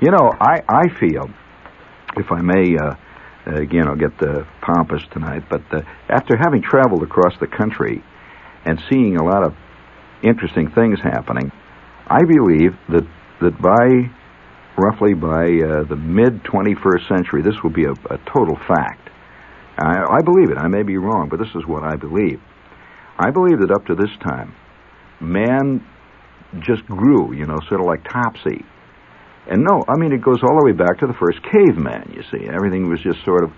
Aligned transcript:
You 0.00 0.10
know, 0.10 0.32
I, 0.40 0.60
I 0.68 0.88
feel, 0.98 1.30
if 2.16 2.30
I 2.30 2.40
may, 2.42 2.76
uh, 2.76 2.94
again, 3.46 3.88
I'll 3.88 3.96
get 3.96 4.18
the 4.18 4.46
pompous 4.60 5.02
tonight, 5.12 5.44
but 5.48 5.62
uh, 5.72 5.82
after 6.08 6.36
having 6.36 6.62
traveled 6.62 7.02
across 7.02 7.38
the 7.40 7.46
country 7.46 8.02
and 8.64 8.80
seeing 8.90 9.16
a 9.16 9.24
lot 9.24 9.44
of 9.44 9.54
interesting 10.22 10.70
things 10.70 10.98
happening, 11.00 11.50
I 12.06 12.20
believe 12.24 12.72
that, 12.88 13.06
that 13.40 13.60
by 13.62 14.10
roughly 14.76 15.14
by 15.14 15.44
uh, 15.44 15.84
the 15.84 15.96
mid 15.96 16.42
21st 16.44 17.08
century, 17.08 17.42
this 17.42 17.54
will 17.62 17.72
be 17.72 17.84
a, 17.84 17.92
a 17.92 18.18
total 18.26 18.56
fact. 18.66 19.10
I, 19.78 20.18
I 20.18 20.22
believe 20.24 20.50
it. 20.50 20.58
I 20.58 20.68
may 20.68 20.82
be 20.82 20.96
wrong, 20.96 21.28
but 21.30 21.38
this 21.38 21.54
is 21.54 21.66
what 21.66 21.82
I 21.82 21.96
believe. 21.96 22.40
I 23.18 23.30
believe 23.30 23.60
that 23.60 23.70
up 23.70 23.86
to 23.86 23.94
this 23.94 24.10
time, 24.26 24.54
man 25.20 25.86
just 26.60 26.84
grew, 26.86 27.34
you 27.34 27.46
know, 27.46 27.58
sort 27.68 27.80
of 27.80 27.86
like 27.86 28.04
Topsy. 28.04 28.64
And 29.50 29.64
no, 29.64 29.82
I 29.88 29.98
mean, 29.98 30.12
it 30.12 30.22
goes 30.22 30.42
all 30.42 30.58
the 30.60 30.64
way 30.64 30.72
back 30.72 31.00
to 31.00 31.06
the 31.06 31.18
first 31.18 31.42
caveman, 31.42 32.14
you 32.14 32.22
see. 32.30 32.46
Everything 32.46 32.88
was 32.88 33.00
just 33.02 33.24
sort 33.24 33.42
of, 33.42 33.50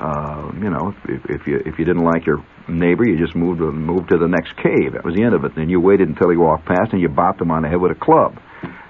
uh, 0.00 0.50
you 0.58 0.70
know, 0.70 0.94
if, 1.06 1.22
if 1.30 1.46
you 1.46 1.62
if 1.64 1.78
you 1.78 1.84
didn't 1.84 2.04
like 2.04 2.26
your 2.26 2.44
neighbor, 2.66 3.06
you 3.06 3.16
just 3.16 3.36
moved 3.36 3.60
moved 3.60 4.10
to 4.10 4.18
the 4.18 4.26
next 4.26 4.56
cave. 4.56 4.94
That 4.94 5.04
was 5.04 5.14
the 5.14 5.22
end 5.22 5.34
of 5.34 5.44
it. 5.44 5.54
Then 5.54 5.68
you 5.68 5.80
waited 5.80 6.08
until 6.08 6.30
he 6.30 6.36
walked 6.36 6.66
past 6.66 6.92
and 6.92 7.00
you 7.00 7.08
bopped 7.08 7.40
him 7.40 7.50
on 7.50 7.62
the 7.62 7.68
head 7.68 7.80
with 7.80 7.92
a 7.92 8.00
club. 8.00 8.38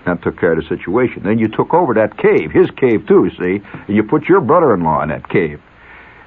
That 0.06 0.22
took 0.22 0.40
care 0.40 0.52
of 0.52 0.62
the 0.62 0.68
situation. 0.68 1.22
Then 1.22 1.38
you 1.38 1.48
took 1.48 1.74
over 1.74 1.92
that 1.94 2.16
cave, 2.16 2.50
his 2.50 2.70
cave 2.80 3.06
too, 3.06 3.28
see, 3.36 3.60
and 3.60 3.94
you 3.94 4.02
put 4.04 4.24
your 4.24 4.40
brother-in-law 4.40 5.02
in 5.02 5.08
that 5.10 5.28
cave. 5.28 5.60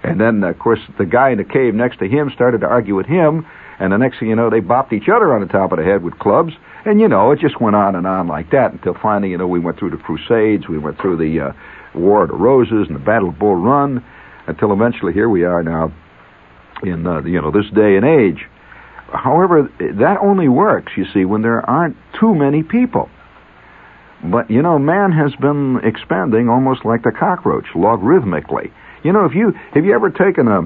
And 0.04 0.20
then, 0.20 0.44
of 0.44 0.58
course, 0.60 0.80
the 0.98 1.06
guy 1.06 1.32
in 1.32 1.38
the 1.38 1.44
cave 1.44 1.74
next 1.74 1.98
to 2.00 2.08
him 2.08 2.30
started 2.34 2.62
to 2.62 2.68
argue 2.68 2.96
with 2.96 3.06
him, 3.06 3.46
and 3.80 3.94
the 3.94 3.98
next 3.98 4.20
thing 4.20 4.30
you 4.30 4.36
know, 4.36 4.50
they 4.50 4.62
bopped 4.62 4.94
each 4.94 5.10
other 5.10 5.34
on 5.34 5.42
the 5.42 5.48
top 5.48 5.72
of 5.72 5.78
the 5.78 5.86
head 5.86 6.04
with 6.04 6.18
clubs, 6.20 6.54
and 6.86 7.00
you 7.00 7.08
know, 7.08 7.32
it 7.32 7.40
just 7.40 7.62
went 7.62 7.76
on 7.76 7.96
and 7.96 8.08
on 8.08 8.28
like 8.28 8.52
that 8.52 8.72
until 8.72 8.96
finally, 9.02 9.32
you 9.32 9.38
know, 9.38 9.48
we 9.48 9.60
went 9.60 9.78
through 9.80 9.92
the 9.92 9.98
Crusades, 9.98 10.68
we 10.68 10.78
went 10.78 11.00
through 11.00 11.18
the 11.18 11.48
uh, 11.48 11.54
War 11.94 12.24
of 12.24 12.30
the 12.30 12.36
Roses 12.36 12.88
and 12.88 12.96
the 12.96 13.04
Battle 13.04 13.30
of 13.30 13.40
Bull 13.40 13.56
Run, 13.56 14.04
until 14.48 14.74
eventually 14.74 15.14
here 15.14 15.30
we 15.30 15.44
are 15.44 15.62
now 15.64 15.94
in 16.84 17.06
uh, 17.06 17.22
you 17.22 17.42
know 17.42 17.52
this 17.52 17.70
day 17.74 17.96
and 17.96 18.06
age. 18.06 18.48
However, 19.14 19.70
that 19.80 20.18
only 20.22 20.48
works, 20.48 20.94
you 20.96 21.06
see, 21.14 21.26
when 21.26 21.42
there 21.42 21.70
aren't 21.70 21.98
too 22.20 22.34
many 22.34 22.64
people. 22.64 23.10
But 24.24 24.50
you 24.50 24.62
know, 24.62 24.80
man 24.80 25.12
has 25.12 25.36
been 25.36 25.82
expanding 25.84 26.48
almost 26.48 26.86
like 26.86 27.04
the 27.04 27.12
cockroach, 27.12 27.66
logarithmically. 27.76 28.72
You 29.04 29.12
know, 29.12 29.26
if 29.26 29.34
you 29.34 29.54
have 29.74 29.84
you 29.84 29.94
ever 29.94 30.10
taken 30.10 30.48
a 30.48 30.62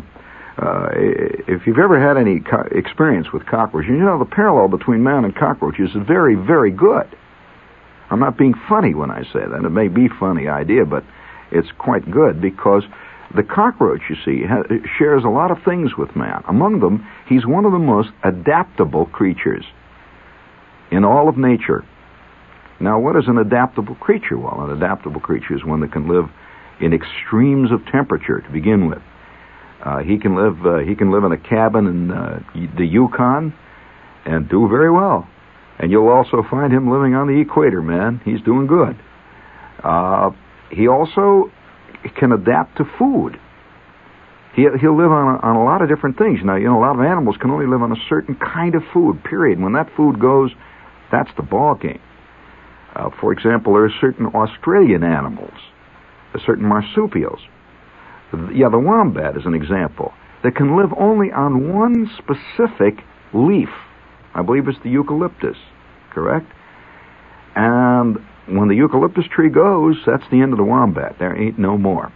uh, 0.58 0.88
if 0.94 1.68
you've 1.68 1.80
ever 1.80 2.00
had 2.00 2.18
any 2.18 2.40
co- 2.40 2.68
experience 2.72 3.28
with 3.34 3.46
cockroaches, 3.46 3.90
you 3.90 3.98
know 3.98 4.18
the 4.18 4.26
parallel 4.26 4.70
between 4.70 5.04
man 5.04 5.26
and 5.26 5.36
cockroaches 5.36 5.90
is 5.90 6.08
very, 6.08 6.36
very 6.36 6.72
good. 6.72 7.08
I'm 8.10 8.20
not 8.20 8.38
being 8.38 8.54
funny 8.70 8.94
when 8.94 9.12
I 9.12 9.24
say 9.24 9.44
that. 9.46 9.66
It 9.66 9.70
may 9.70 9.90
be 9.90 10.06
a 10.06 10.20
funny 10.20 10.48
idea, 10.48 10.86
but 10.86 11.04
it's 11.52 11.68
quite 11.78 12.10
good 12.10 12.42
because 12.42 12.84
the 13.36 13.44
cockroach, 13.44 14.02
you 14.10 14.16
see, 14.24 14.46
ha- 14.46 14.64
shares 14.98 15.24
a 15.26 15.30
lot 15.30 15.52
of 15.52 15.58
things 15.66 15.98
with 15.98 16.16
man. 16.16 16.44
Among 16.48 16.80
them, 16.80 17.06
he's 17.28 17.46
one 17.46 17.66
of 17.66 17.72
the 17.72 17.80
most 17.80 18.10
adaptable 18.24 19.08
creatures 19.08 19.66
in 20.92 21.04
all 21.04 21.28
of 21.28 21.38
nature. 21.38 21.84
Now, 22.80 23.00
what 23.00 23.16
is 23.16 23.28
an 23.28 23.38
adaptable 23.38 23.96
creature? 23.96 24.38
Well, 24.38 24.62
an 24.62 24.72
adaptable 24.72 25.20
creature 25.20 25.56
is 25.56 25.66
one 25.66 25.82
that 25.82 25.92
can 25.92 26.08
live 26.08 26.30
in 26.80 26.94
extremes 26.94 27.72
of 27.72 27.86
temperature 27.92 28.42
to 28.42 28.50
begin 28.52 28.88
with. 28.88 29.02
Uh, 29.86 30.00
he 30.00 30.18
can 30.18 30.36
live. 30.36 30.66
Uh, 30.66 30.80
he 30.80 30.96
can 30.96 31.12
live 31.12 31.24
in 31.24 31.32
a 31.32 31.38
cabin 31.38 31.86
in 31.86 32.12
uh, 32.12 32.40
the 32.76 32.86
Yukon 32.86 33.54
and 34.26 34.50
do 34.50 34.68
very 34.68 34.92
well. 34.92 35.28
And 35.78 35.92
you'll 35.92 36.10
also 36.10 36.42
find 36.50 36.74
him 36.74 36.90
living 36.90 37.14
on 37.14 37.28
the 37.28 37.40
equator, 37.40 37.82
man. 37.82 38.20
He's 38.26 38.42
doing 38.42 38.66
good. 38.66 38.98
Uh, 39.84 40.32
he 40.72 40.88
also 40.88 41.52
can 42.18 42.32
adapt 42.32 42.78
to 42.78 42.86
food. 42.98 43.40
He, 44.56 44.66
he'll 44.82 44.98
live 44.98 45.12
on 45.12 45.36
a, 45.36 45.40
on 45.46 45.56
a 45.56 45.64
lot 45.64 45.84
of 45.84 45.90
different 45.90 46.18
things. 46.18 46.40
Now, 46.44 46.56
you 46.56 46.66
know, 46.66 46.80
a 46.80 46.82
lot 46.82 46.98
of 46.98 47.06
animals 47.06 47.36
can 47.40 47.52
only 47.52 47.68
live 47.68 47.84
on 47.84 47.92
a 47.92 48.02
certain 48.10 48.36
kind 48.36 48.74
of 48.74 48.82
food. 48.92 49.24
Period. 49.24 49.60
When 49.60 49.74
that 49.74 49.90
food 49.96 50.20
goes, 50.20 50.50
that's 51.12 51.30
the 51.38 51.44
ball 51.44 51.76
game. 51.76 52.02
Uh, 52.96 53.10
for 53.22 53.34
example, 53.34 53.74
there 53.74 53.84
are 53.84 53.94
certain 54.02 54.26
Australian 54.28 55.04
animals, 55.04 55.54
certain 56.44 56.66
marsupials 56.66 57.42
yeah, 58.54 58.70
the 58.70 58.80
wombat 58.80 59.38
is 59.38 59.46
an 59.46 59.54
example, 59.54 60.14
that 60.44 60.56
can 60.56 60.78
live 60.78 60.92
only 60.98 61.32
on 61.32 61.74
one 61.74 62.10
specific 62.18 63.04
leaf. 63.34 63.70
I 64.34 64.42
believe 64.42 64.68
it's 64.68 64.78
the 64.84 64.90
eucalyptus, 64.90 65.58
correct? 66.12 66.48
And 67.56 68.18
when 68.48 68.68
the 68.68 68.76
eucalyptus 68.76 69.26
tree 69.34 69.50
goes, 69.50 69.98
that's 70.06 70.30
the 70.30 70.42
end 70.42 70.52
of 70.52 70.58
the 70.58 70.64
wombat. 70.64 71.18
There 71.20 71.36
ain't 71.36 71.58
no 71.58 71.78
more. 71.78 72.12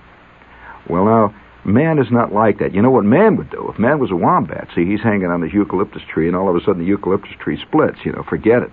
Well, 0.90 1.06
now, 1.06 1.36
man 1.66 2.00
is 2.00 2.12
not 2.12 2.34
like 2.34 2.60
that. 2.60 2.74
You 2.74 2.82
know 2.82 2.92
what 2.92 3.06
man 3.06 3.38
would 3.38 3.50
do? 3.50 3.70
If 3.72 3.80
man 3.80 4.00
was 4.00 4.12
a 4.12 4.16
wombat, 4.16 4.70
see, 4.76 4.86
he's 4.86 5.02
hanging 5.02 5.28
on 5.28 5.42
this 5.42 5.54
eucalyptus 5.54 6.04
tree, 6.12 6.28
and 6.28 6.36
all 6.36 6.50
of 6.50 6.56
a 6.56 6.60
sudden 6.60 6.80
the 6.80 6.88
eucalyptus 6.88 7.36
tree 7.40 7.60
splits. 7.62 8.00
You 8.04 8.12
know, 8.12 8.24
forget 8.28 8.64
it. 8.64 8.72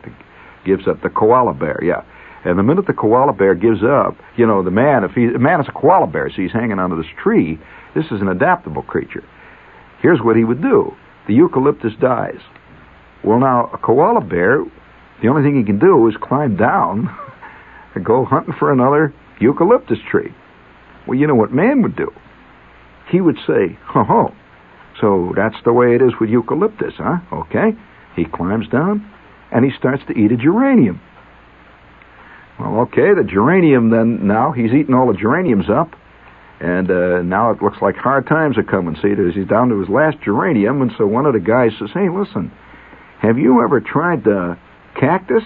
gives 0.65 0.89
up 0.89 1.03
the 1.03 1.09
koala 1.09 1.55
bear, 1.55 1.79
yeah. 1.83 2.03
And 2.45 2.59
the 2.59 2.63
minute 2.63 2.87
the 2.87 2.93
koala 2.93 3.33
bear 3.33 3.55
gives 3.55 3.83
up, 3.83 4.17
you 4.37 4.47
know, 4.47 4.63
the 4.63 4.71
man, 4.71 5.05
if 5.05 5.13
he, 5.13 5.27
the 5.27 5.39
man 5.39 5.61
is 5.61 5.67
a 5.69 5.73
koala 5.73 6.07
bear, 6.07 6.31
so 6.31 6.43
he's 6.43 6.53
hanging 6.53 6.79
onto 6.79 6.97
this 6.97 7.11
tree, 7.23 7.59
this 7.95 8.05
is 8.07 8.21
an 8.21 8.29
adaptable 8.29 8.83
creature. 8.83 9.25
Here's 10.01 10.21
what 10.21 10.37
he 10.37 10.45
would 10.45 10.63
do. 10.63 10.93
The 11.27 11.35
eucalyptus 11.35 11.95
dies. 12.01 12.41
Well, 13.25 13.41
now, 13.41 13.71
a 13.73 13.79
koala 13.79 14.21
bear, 14.21 14.65
the 15.23 15.29
only 15.29 15.43
thing 15.43 15.59
he 15.59 15.65
can 15.65 15.79
do 15.79 16.07
is 16.09 16.15
climb 16.23 16.57
down 16.57 17.09
and 17.95 18.05
go 18.05 18.25
hunting 18.25 18.55
for 18.59 18.73
another 18.73 19.13
eucalyptus 19.41 19.99
tree. 20.11 20.33
Well, 21.07 21.19
you 21.19 21.27
know 21.27 21.35
what 21.35 21.53
man 21.53 21.83
would 21.83 21.97
do? 21.97 22.13
He 23.11 23.21
would 23.21 23.37
say, 23.47 23.79
ho 23.87 24.05
ho, 24.05 24.35
so 25.01 25.33
that's 25.37 25.57
the 25.65 25.73
way 25.73 25.95
it 25.95 26.03
is 26.03 26.13
with 26.21 26.31
eucalyptus, 26.31 26.95
huh? 26.97 27.19
Okay. 27.33 27.73
He 28.15 28.25
climbs 28.25 28.69
down 28.69 29.09
and 29.53 29.65
he 29.65 29.71
starts 29.79 30.03
to 30.09 30.15
eat 30.15 30.33
a 30.33 30.37
geranium. 30.37 31.01
Well, 32.59 32.81
okay, 32.81 33.13
the 33.15 33.25
geranium 33.25 33.91
then, 33.91 34.27
now 34.27 34.53
he's 34.53 34.73
eating 34.73 34.95
all 34.95 35.07
the 35.13 35.19
geraniums 35.19 35.69
up, 35.69 35.95
and 36.61 36.91
uh, 36.91 37.23
now 37.23 37.51
it 37.51 37.61
looks 37.61 37.77
like 37.83 37.97
hard 37.97 38.27
times 38.27 38.57
are 38.57 38.63
coming. 38.63 38.97
See, 39.03 39.15
he's 39.35 39.49
down 39.49 39.69
to 39.69 39.79
his 39.81 39.89
last 39.89 40.17
geranium, 40.25 40.81
and 40.81 40.91
so 40.97 41.07
one 41.07 41.27
of 41.27 41.35
the 41.35 41.41
guys 41.41 41.73
says, 41.79 41.91
hey, 41.93 42.09
listen, 42.09 42.51
have 43.21 43.39
you 43.39 43.63
ever 43.63 43.81
tried 43.81 44.25
the 44.25 44.57
cactus? 44.99 45.43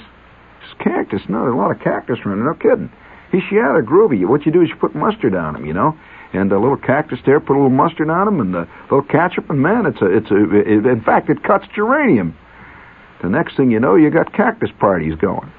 Cactus. 0.79 1.23
No, 1.29 1.43
there's 1.43 1.55
a 1.55 1.57
lot 1.57 1.73
of 1.73 1.81
cactus 1.81 2.19
running. 2.25 2.45
No 2.45 2.55
kidding. 2.55 2.93
He 3.33 3.41
said, 3.41 3.53
yeah, 3.53 3.73
they're 3.73 3.83
groovy. 3.83 4.27
What 4.27 4.47
you 4.47 4.53
do 4.53 4.63
is 4.63 4.69
you 4.69 4.77
put 4.77 4.95
mustard 4.95 5.35
on 5.35 5.55
them, 5.55 5.67
you 5.67 5.73
know, 5.73 5.99
and 6.33 6.51
a 6.53 6.59
little 6.59 6.77
cactus 6.77 7.19
there, 7.27 7.41
put 7.41 7.55
a 7.55 7.61
little 7.61 7.71
mustard 7.71 8.09
on 8.09 8.27
them, 8.27 8.41
and 8.41 8.55
a 8.55 8.69
little 8.85 9.03
ketchup, 9.03 9.51
and 9.51 9.61
man, 9.61 9.87
it's 9.87 10.01
a, 10.01 10.07
it's 10.07 10.31
a, 10.31 10.37
it, 10.37 10.87
in 10.87 11.03
fact, 11.05 11.29
it 11.29 11.43
cuts 11.43 11.67
geranium. 11.75 12.37
The 13.23 13.29
next 13.29 13.57
thing 13.57 13.71
you 13.71 13.81
know, 13.81 13.97
you 13.97 14.11
got 14.11 14.33
cactus 14.33 14.71
parties 14.79 15.15
going. 15.21 15.53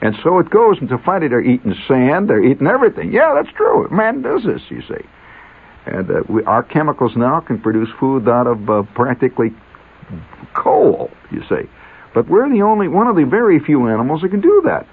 And 0.00 0.14
so 0.22 0.38
it 0.38 0.50
goes 0.50 0.78
until 0.80 0.98
finally 1.04 1.28
they're 1.28 1.40
eating 1.40 1.74
sand, 1.88 2.28
they're 2.28 2.44
eating 2.44 2.66
everything. 2.66 3.12
Yeah, 3.12 3.34
that's 3.34 3.54
true. 3.56 3.88
Man 3.90 4.22
does 4.22 4.44
this, 4.44 4.62
you 4.68 4.82
see. 4.82 5.04
And 5.86 6.10
uh, 6.10 6.22
we, 6.28 6.44
our 6.44 6.62
chemicals 6.62 7.12
now 7.16 7.40
can 7.40 7.60
produce 7.60 7.88
food 7.98 8.28
out 8.28 8.46
of 8.46 8.70
uh, 8.70 8.82
practically 8.94 9.50
coal, 10.54 11.10
you 11.30 11.42
see. 11.48 11.68
But 12.14 12.28
we're 12.28 12.48
the 12.48 12.62
only 12.62 12.88
one 12.88 13.08
of 13.08 13.16
the 13.16 13.24
very 13.24 13.58
few 13.58 13.88
animals 13.88 14.22
that 14.22 14.30
can 14.30 14.40
do 14.40 14.62
that. 14.66 14.86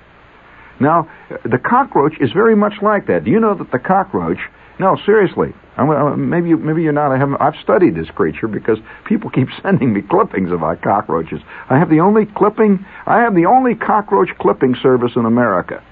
Now, 0.80 1.10
the 1.44 1.58
cockroach 1.58 2.14
is 2.20 2.32
very 2.34 2.56
much 2.56 2.74
like 2.82 3.08
that. 3.08 3.24
Do 3.24 3.32
you 3.32 3.40
know 3.40 3.56
that 3.56 3.72
the 3.72 3.80
cockroach 3.80 4.40
no, 4.80 4.98
seriously. 5.06 5.54
I'm, 5.78 6.30
maybe 6.30 6.50
you, 6.50 6.58
maybe 6.58 6.84
you're 6.84 6.94
not. 6.94 7.12
I 7.12 7.18
haven't. 7.18 7.42
I've 7.42 7.56
studied 7.62 7.96
this 7.96 8.10
creature 8.16 8.48
because 8.48 8.78
people 9.06 9.30
keep 9.30 9.48
sending 9.64 9.94
me 9.94 10.02
clippings 10.02 10.52
of 10.52 10.60
about 10.60 10.82
cockroaches. 10.82 11.42
I 11.70 11.78
have 11.78 11.90
the 11.90 12.00
only 12.00 12.26
clipping. 12.26 12.86
I 13.06 13.20
have 13.20 13.36
the 13.36 13.46
only 13.46 13.76
cockroach 13.76 14.30
clipping 14.40 14.76
service 14.82 15.12
in 15.16 15.26
America. 15.26 15.84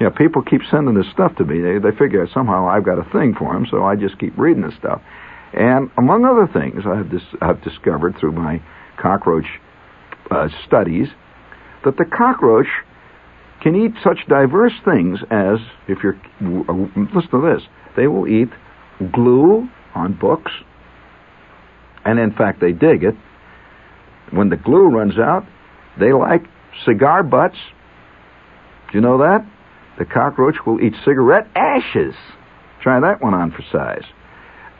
Yeah, 0.00 0.08
people 0.10 0.42
keep 0.42 0.62
sending 0.70 0.94
this 0.94 1.10
stuff 1.12 1.36
to 1.36 1.44
me. 1.44 1.60
They 1.60 1.78
they 1.78 1.96
figure 1.96 2.26
somehow 2.32 2.68
I've 2.68 2.84
got 2.84 2.98
a 2.98 3.10
thing 3.10 3.34
for 3.38 3.52
them, 3.52 3.66
so 3.70 3.84
I 3.84 3.96
just 3.96 4.18
keep 4.18 4.36
reading 4.38 4.62
this 4.62 4.74
stuff. 4.78 5.02
And 5.52 5.90
among 5.98 6.24
other 6.24 6.46
things, 6.46 6.84
I've 6.86 7.10
dis- 7.10 7.36
I've 7.42 7.62
discovered 7.62 8.16
through 8.18 8.32
my 8.32 8.62
cockroach 8.96 9.46
uh, 10.30 10.48
studies 10.66 11.08
that 11.84 11.96
the 11.96 12.04
cockroach 12.04 12.68
can 13.60 13.74
eat 13.74 13.92
such 14.02 14.18
diverse 14.28 14.72
things 14.84 15.18
as 15.30 15.58
if 15.88 15.98
you're 16.02 16.18
listen 16.40 17.30
to 17.30 17.54
this 17.54 17.62
they 17.96 18.06
will 18.06 18.26
eat 18.26 18.48
glue 19.08 19.68
on 19.94 20.14
books, 20.18 20.52
and 22.04 22.18
in 22.18 22.32
fact, 22.32 22.60
they 22.60 22.72
dig 22.72 23.04
it. 23.04 23.14
When 24.30 24.48
the 24.48 24.56
glue 24.56 24.88
runs 24.88 25.18
out, 25.18 25.46
they 25.98 26.12
like 26.12 26.42
cigar 26.84 27.22
butts. 27.22 27.58
Do 28.90 28.98
you 28.98 29.00
know 29.00 29.18
that? 29.18 29.46
The 29.98 30.04
cockroach 30.04 30.56
will 30.66 30.80
eat 30.80 30.94
cigarette 31.04 31.48
ashes. 31.54 32.14
Try 32.82 33.00
that 33.00 33.20
one 33.20 33.34
on 33.34 33.50
for 33.50 33.62
size. 33.70 34.04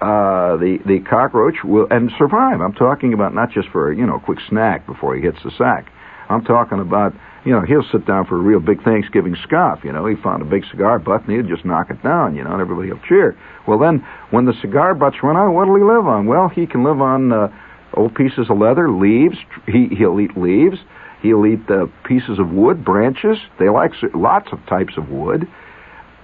Uh, 0.00 0.56
the 0.56 0.78
the 0.86 1.00
cockroach 1.00 1.56
will 1.62 1.86
and 1.90 2.10
survive. 2.16 2.60
I'm 2.60 2.72
talking 2.72 3.12
about 3.12 3.34
not 3.34 3.50
just 3.50 3.68
for 3.68 3.92
you 3.92 4.06
know 4.06 4.16
a 4.16 4.20
quick 4.20 4.38
snack 4.48 4.86
before 4.86 5.14
he 5.14 5.20
hits 5.20 5.36
the 5.44 5.50
sack. 5.58 5.92
I'm 6.30 6.42
talking 6.42 6.80
about 6.80 7.12
you 7.44 7.52
know, 7.52 7.62
he'll 7.62 7.86
sit 7.90 8.06
down 8.06 8.26
for 8.26 8.36
a 8.36 8.40
real 8.40 8.60
big 8.60 8.82
Thanksgiving 8.82 9.36
scoff. 9.44 9.80
You 9.82 9.92
know, 9.92 10.06
he 10.06 10.14
found 10.16 10.42
a 10.42 10.44
big 10.44 10.64
cigar 10.70 10.98
butt 10.98 11.26
and 11.26 11.32
he'll 11.32 11.54
just 11.54 11.64
knock 11.64 11.90
it 11.90 12.02
down. 12.02 12.36
You 12.36 12.44
know, 12.44 12.52
and 12.52 12.60
everybody 12.60 12.92
will 12.92 13.00
cheer. 13.08 13.36
Well, 13.66 13.78
then 13.78 14.04
when 14.30 14.44
the 14.44 14.54
cigar 14.60 14.94
butts 14.94 15.16
run 15.22 15.36
out, 15.36 15.52
what'll 15.52 15.76
he 15.76 15.82
live 15.82 16.06
on? 16.06 16.26
Well, 16.26 16.48
he 16.48 16.66
can 16.66 16.84
live 16.84 17.00
on 17.00 17.32
uh, 17.32 17.48
old 17.94 18.14
pieces 18.14 18.50
of 18.50 18.58
leather, 18.58 18.90
leaves. 18.90 19.36
He, 19.66 19.88
he'll 19.96 20.20
eat 20.20 20.36
leaves. 20.36 20.76
He'll 21.22 21.44
eat 21.46 21.68
uh, 21.68 21.86
pieces 22.06 22.38
of 22.38 22.50
wood, 22.50 22.84
branches. 22.84 23.38
They 23.58 23.68
like 23.68 23.92
lots 24.14 24.48
of 24.52 24.64
types 24.66 24.94
of 24.96 25.08
wood. 25.10 25.46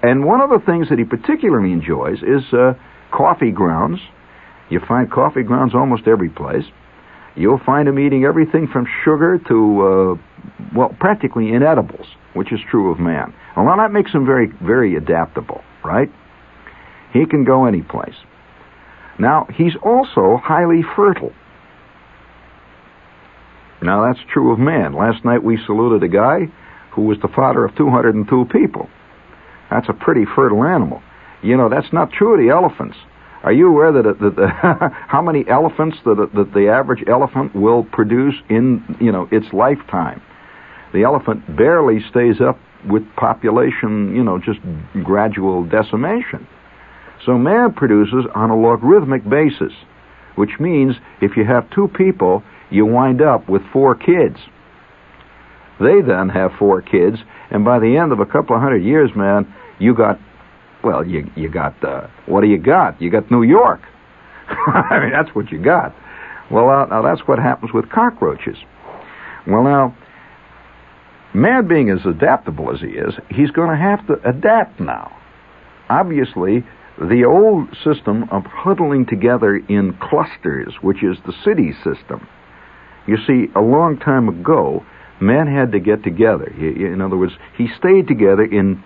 And 0.02 0.24
one 0.24 0.40
of 0.40 0.50
the 0.50 0.64
things 0.64 0.88
that 0.90 0.98
he 0.98 1.04
particularly 1.04 1.72
enjoys 1.72 2.18
is 2.18 2.52
uh, 2.52 2.74
coffee 3.10 3.50
grounds. 3.50 4.00
You 4.68 4.80
find 4.86 5.10
coffee 5.10 5.42
grounds 5.42 5.74
almost 5.74 6.06
every 6.06 6.28
place. 6.28 6.64
You'll 7.34 7.60
find 7.64 7.86
him 7.86 7.98
eating 7.98 8.24
everything 8.24 8.66
from 8.66 8.86
sugar 9.04 9.38
to, 9.48 10.18
uh, 10.18 10.35
well, 10.74 10.94
practically 11.00 11.46
inedibles, 11.46 12.06
which 12.34 12.52
is 12.52 12.60
true 12.70 12.90
of 12.90 12.98
man. 12.98 13.34
Well, 13.56 13.76
that 13.76 13.92
makes 13.92 14.12
him 14.12 14.26
very, 14.26 14.48
very 14.62 14.96
adaptable, 14.96 15.62
right? 15.84 16.10
He 17.12 17.26
can 17.26 17.44
go 17.44 17.64
any 17.66 17.82
place. 17.82 18.14
Now, 19.18 19.46
he's 19.54 19.74
also 19.82 20.38
highly 20.42 20.82
fertile. 20.94 21.32
Now, 23.82 24.06
that's 24.06 24.24
true 24.32 24.52
of 24.52 24.58
man. 24.58 24.94
Last 24.94 25.24
night 25.24 25.42
we 25.42 25.58
saluted 25.66 26.02
a 26.02 26.08
guy 26.08 26.48
who 26.92 27.02
was 27.02 27.18
the 27.20 27.28
father 27.28 27.64
of 27.64 27.74
202 27.76 28.46
people. 28.50 28.88
That's 29.70 29.88
a 29.88 29.92
pretty 29.92 30.24
fertile 30.34 30.64
animal. 30.64 31.02
You 31.42 31.56
know, 31.56 31.68
that's 31.68 31.92
not 31.92 32.10
true 32.12 32.34
of 32.34 32.40
the 32.40 32.52
elephants. 32.52 32.96
Are 33.42 33.52
you 33.52 33.68
aware 33.68 33.92
that 33.92 34.92
how 35.08 35.22
many 35.22 35.44
elephants 35.48 35.98
that, 36.04 36.30
that 36.34 36.52
the 36.52 36.68
average 36.68 37.04
elephant 37.06 37.54
will 37.54 37.84
produce 37.84 38.34
in 38.48 38.82
you 39.00 39.12
know 39.12 39.28
its 39.30 39.46
lifetime? 39.52 40.20
The 40.92 41.02
elephant 41.02 41.56
barely 41.56 42.00
stays 42.10 42.40
up 42.40 42.58
with 42.88 43.02
population, 43.16 44.14
you 44.14 44.22
know, 44.22 44.38
just 44.38 44.60
gradual 45.04 45.64
decimation. 45.64 46.46
So 47.24 47.36
man 47.38 47.72
produces 47.72 48.24
on 48.34 48.50
a 48.50 48.56
logarithmic 48.56 49.28
basis, 49.28 49.72
which 50.36 50.60
means 50.60 50.94
if 51.20 51.36
you 51.36 51.44
have 51.44 51.68
two 51.70 51.88
people, 51.88 52.42
you 52.70 52.86
wind 52.86 53.22
up 53.22 53.48
with 53.48 53.62
four 53.72 53.94
kids. 53.94 54.36
They 55.80 56.00
then 56.00 56.28
have 56.30 56.52
four 56.58 56.80
kids, 56.80 57.18
and 57.50 57.64
by 57.64 57.78
the 57.78 57.96
end 57.96 58.12
of 58.12 58.20
a 58.20 58.26
couple 58.26 58.56
of 58.56 58.62
hundred 58.62 58.82
years, 58.82 59.10
man, 59.14 59.52
you 59.78 59.94
got 59.94 60.18
well, 60.82 61.06
you 61.06 61.30
you 61.36 61.50
got 61.50 61.82
uh, 61.84 62.06
what 62.26 62.42
do 62.42 62.46
you 62.46 62.58
got? 62.58 63.00
You 63.00 63.10
got 63.10 63.30
New 63.30 63.42
York. 63.42 63.80
I 64.48 65.00
mean, 65.00 65.10
that's 65.10 65.34
what 65.34 65.50
you 65.50 65.62
got. 65.62 65.94
Well, 66.50 66.70
uh, 66.70 66.86
now 66.86 67.02
that's 67.02 67.26
what 67.26 67.38
happens 67.38 67.72
with 67.72 67.90
cockroaches. 67.90 68.56
Well, 69.46 69.64
now, 69.64 69.96
man 71.36 71.68
being 71.68 71.90
as 71.90 72.04
adaptable 72.06 72.72
as 72.72 72.80
he 72.80 72.88
is, 72.88 73.14
he's 73.30 73.50
going 73.50 73.70
to 73.70 73.76
have 73.76 74.06
to 74.06 74.14
adapt 74.28 74.80
now. 74.80 75.16
Obviously, 75.88 76.64
the 76.98 77.24
old 77.24 77.68
system 77.84 78.24
of 78.30 78.44
huddling 78.44 79.06
together 79.06 79.56
in 79.68 79.96
clusters, 80.00 80.74
which 80.80 81.02
is 81.04 81.18
the 81.26 81.34
city 81.44 81.72
system. 81.84 82.26
You 83.06 83.18
see, 83.26 83.52
a 83.54 83.60
long 83.60 83.98
time 83.98 84.28
ago, 84.28 84.84
man 85.20 85.46
had 85.46 85.72
to 85.72 85.78
get 85.78 86.02
together. 86.02 86.46
In 86.46 87.00
other 87.00 87.16
words, 87.16 87.34
he 87.56 87.68
stayed 87.78 88.08
together 88.08 88.44
in 88.44 88.82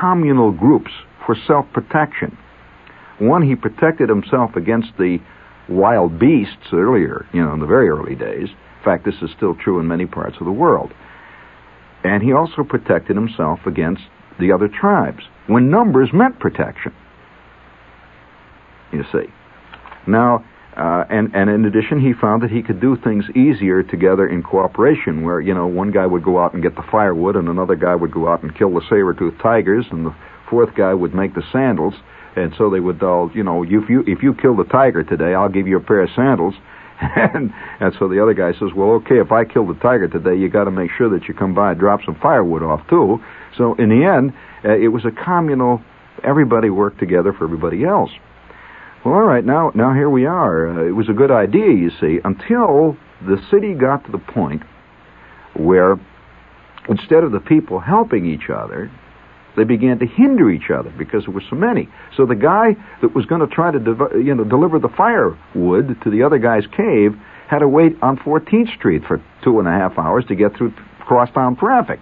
communal 0.00 0.52
groups 0.52 0.90
for 1.26 1.36
self-protection. 1.46 2.38
One, 3.18 3.42
he 3.42 3.56
protected 3.56 4.08
himself 4.08 4.56
against 4.56 4.96
the 4.98 5.18
wild 5.68 6.18
beasts 6.18 6.72
earlier, 6.72 7.26
you 7.32 7.42
know, 7.42 7.52
in 7.52 7.60
the 7.60 7.66
very 7.66 7.88
early 7.88 8.14
days. 8.14 8.48
In 8.48 8.84
fact, 8.84 9.04
this 9.04 9.16
is 9.20 9.30
still 9.36 9.54
true 9.56 9.80
in 9.80 9.88
many 9.88 10.06
parts 10.06 10.36
of 10.38 10.46
the 10.46 10.52
world. 10.52 10.92
And 12.06 12.22
he 12.22 12.32
also 12.32 12.62
protected 12.62 13.16
himself 13.16 13.58
against 13.66 14.02
the 14.38 14.52
other 14.52 14.68
tribes 14.68 15.24
when 15.48 15.70
numbers 15.70 16.10
meant 16.12 16.38
protection. 16.38 16.94
You 18.92 19.02
see. 19.10 19.26
Now, 20.06 20.44
uh, 20.76 21.04
and, 21.10 21.34
and 21.34 21.50
in 21.50 21.64
addition, 21.64 22.00
he 22.00 22.12
found 22.12 22.42
that 22.42 22.50
he 22.52 22.62
could 22.62 22.80
do 22.80 22.96
things 23.02 23.24
easier 23.34 23.82
together 23.82 24.28
in 24.28 24.44
cooperation, 24.44 25.24
where, 25.24 25.40
you 25.40 25.52
know, 25.52 25.66
one 25.66 25.90
guy 25.90 26.06
would 26.06 26.22
go 26.22 26.38
out 26.38 26.54
and 26.54 26.62
get 26.62 26.76
the 26.76 26.84
firewood, 26.92 27.34
and 27.34 27.48
another 27.48 27.74
guy 27.74 27.96
would 27.96 28.12
go 28.12 28.28
out 28.28 28.44
and 28.44 28.56
kill 28.56 28.72
the 28.72 28.82
saber-toothed 28.88 29.40
tigers, 29.42 29.86
and 29.90 30.06
the 30.06 30.14
fourth 30.48 30.76
guy 30.76 30.94
would 30.94 31.12
make 31.12 31.34
the 31.34 31.42
sandals, 31.50 31.94
and 32.36 32.54
so 32.56 32.70
they 32.70 32.78
would 32.78 33.02
all, 33.02 33.32
you 33.34 33.42
know, 33.42 33.64
if 33.64 33.88
you, 33.88 34.04
if 34.06 34.22
you 34.22 34.32
kill 34.34 34.54
the 34.54 34.64
tiger 34.64 35.02
today, 35.02 35.34
I'll 35.34 35.48
give 35.48 35.66
you 35.66 35.78
a 35.78 35.80
pair 35.80 36.02
of 36.02 36.10
sandals. 36.14 36.54
And, 37.00 37.52
and 37.80 37.94
so 37.98 38.08
the 38.08 38.22
other 38.22 38.34
guy 38.34 38.52
says, 38.52 38.70
well, 38.74 38.90
okay, 38.90 39.18
if 39.18 39.32
I 39.32 39.44
kill 39.44 39.66
the 39.66 39.74
tiger 39.74 40.08
today, 40.08 40.34
you 40.34 40.48
got 40.48 40.64
to 40.64 40.70
make 40.70 40.90
sure 40.96 41.08
that 41.10 41.28
you 41.28 41.34
come 41.34 41.54
by 41.54 41.72
and 41.72 41.80
drop 41.80 42.00
some 42.04 42.14
firewood 42.14 42.62
off, 42.62 42.88
too. 42.88 43.22
So 43.56 43.74
in 43.74 43.88
the 43.88 44.04
end, 44.04 44.32
uh, 44.64 44.76
it 44.76 44.88
was 44.88 45.04
a 45.04 45.10
communal, 45.10 45.82
everybody 46.24 46.70
worked 46.70 46.98
together 46.98 47.32
for 47.32 47.44
everybody 47.44 47.84
else. 47.84 48.10
Well, 49.04 49.14
all 49.14 49.22
right, 49.22 49.44
now, 49.44 49.72
now 49.74 49.92
here 49.92 50.10
we 50.10 50.26
are. 50.26 50.68
Uh, 50.68 50.88
it 50.88 50.92
was 50.92 51.08
a 51.08 51.12
good 51.12 51.30
idea, 51.30 51.72
you 51.72 51.90
see, 52.00 52.18
until 52.24 52.96
the 53.26 53.40
city 53.50 53.74
got 53.74 54.04
to 54.06 54.12
the 54.12 54.18
point 54.18 54.62
where 55.54 55.98
instead 56.88 57.24
of 57.24 57.32
the 57.32 57.40
people 57.40 57.80
helping 57.80 58.26
each 58.26 58.50
other, 58.50 58.90
they 59.56 59.64
began 59.64 59.98
to 59.98 60.06
hinder 60.06 60.50
each 60.50 60.70
other 60.70 60.90
because 60.96 61.24
there 61.24 61.34
were 61.34 61.42
so 61.48 61.56
many. 61.56 61.88
So 62.16 62.26
the 62.26 62.34
guy 62.34 62.76
that 63.00 63.14
was 63.14 63.24
going 63.26 63.40
to 63.40 63.46
try 63.46 63.70
to 63.70 63.78
dev- 63.78 64.24
you 64.24 64.34
know 64.34 64.44
deliver 64.44 64.78
the 64.78 64.88
firewood 64.88 66.00
to 66.02 66.10
the 66.10 66.22
other 66.22 66.38
guy's 66.38 66.66
cave 66.76 67.16
had 67.48 67.60
to 67.60 67.68
wait 67.68 67.96
on 68.02 68.16
14th 68.18 68.74
Street 68.76 69.02
for 69.06 69.22
two 69.42 69.58
and 69.58 69.68
a 69.68 69.70
half 69.70 69.98
hours 69.98 70.24
to 70.26 70.34
get 70.34 70.56
through 70.56 70.72
crosstown 71.00 71.56
traffic. 71.56 72.00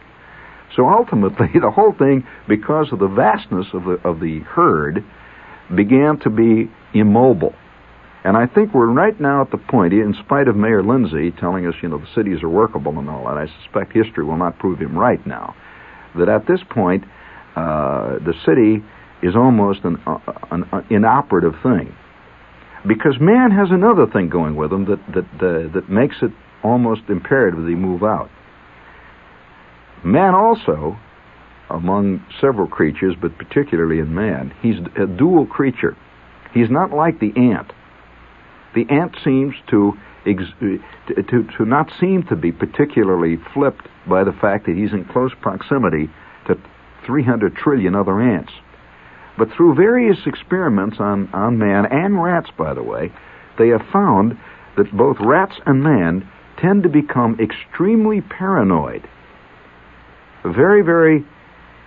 So 0.74 0.88
ultimately, 0.88 1.48
the 1.60 1.70
whole 1.70 1.92
thing, 1.92 2.26
because 2.48 2.92
of 2.92 2.98
the 2.98 3.08
vastness 3.08 3.66
of 3.72 3.84
the 3.84 4.00
of 4.04 4.20
the 4.20 4.40
herd, 4.40 5.04
began 5.74 6.18
to 6.20 6.30
be 6.30 6.70
immobile. 6.92 7.54
And 8.24 8.38
I 8.38 8.46
think 8.46 8.72
we're 8.72 8.86
right 8.86 9.18
now 9.20 9.42
at 9.42 9.50
the 9.50 9.58
point, 9.58 9.92
in 9.92 10.14
spite 10.24 10.48
of 10.48 10.56
Mayor 10.56 10.82
Lindsay 10.82 11.30
telling 11.30 11.66
us, 11.66 11.74
you 11.82 11.90
know, 11.90 11.98
the 11.98 12.08
cities 12.14 12.42
are 12.42 12.48
workable 12.48 12.98
and 12.98 13.08
all 13.08 13.26
that, 13.26 13.36
I 13.36 13.46
suspect 13.62 13.92
history 13.92 14.24
will 14.24 14.38
not 14.38 14.58
prove 14.58 14.78
him 14.78 14.96
right 14.96 15.24
now, 15.26 15.54
that 16.16 16.30
at 16.30 16.46
this 16.46 16.60
point, 16.70 17.04
uh, 17.56 18.18
the 18.18 18.34
city 18.44 18.82
is 19.22 19.36
almost 19.36 19.84
an, 19.84 19.96
uh, 20.06 20.18
an 20.50 20.64
uh, 20.72 20.82
inoperative 20.90 21.54
thing. 21.62 21.94
Because 22.86 23.14
man 23.20 23.50
has 23.50 23.68
another 23.70 24.06
thing 24.06 24.28
going 24.28 24.56
with 24.56 24.72
him 24.72 24.84
that, 24.84 25.00
that, 25.14 25.24
uh, 25.40 25.72
that 25.72 25.88
makes 25.88 26.16
it 26.20 26.30
almost 26.62 27.02
imperative 27.08 27.62
that 27.62 27.68
he 27.68 27.74
move 27.74 28.02
out. 28.02 28.30
Man 30.04 30.34
also 30.34 30.98
among 31.70 32.24
several 32.40 32.66
creatures, 32.66 33.14
but 33.20 33.36
particularly 33.38 33.98
in 33.98 34.14
man. 34.14 34.52
He's 34.60 34.76
a 35.00 35.06
dual 35.06 35.46
creature. 35.46 35.96
He's 36.52 36.70
not 36.70 36.92
like 36.92 37.20
the 37.20 37.32
ant. 37.36 37.72
The 38.74 38.84
ant 38.90 39.16
seems 39.24 39.54
to, 39.70 39.92
ex- 40.26 40.42
to, 41.08 41.44
to 41.56 41.64
not 41.64 41.90
seem 41.98 42.24
to 42.24 42.36
be 42.36 42.52
particularly 42.52 43.38
flipped 43.54 43.88
by 44.08 44.24
the 44.24 44.32
fact 44.32 44.66
that 44.66 44.76
he's 44.76 44.92
in 44.92 45.04
close 45.06 45.32
proximity 45.40 46.10
to 46.46 46.56
300 47.06 47.56
trillion 47.56 47.94
other 47.94 48.20
ants. 48.20 48.52
But 49.36 49.48
through 49.56 49.74
various 49.74 50.18
experiments 50.26 50.96
on, 51.00 51.28
on 51.32 51.58
man 51.58 51.86
and 51.86 52.22
rats, 52.22 52.50
by 52.56 52.74
the 52.74 52.82
way, 52.82 53.12
they 53.58 53.68
have 53.68 53.82
found 53.92 54.38
that 54.76 54.96
both 54.96 55.16
rats 55.20 55.54
and 55.66 55.82
man 55.82 56.28
tend 56.60 56.82
to 56.84 56.88
become 56.88 57.38
extremely 57.40 58.20
paranoid. 58.20 59.08
Very, 60.44 60.82
very 60.82 61.24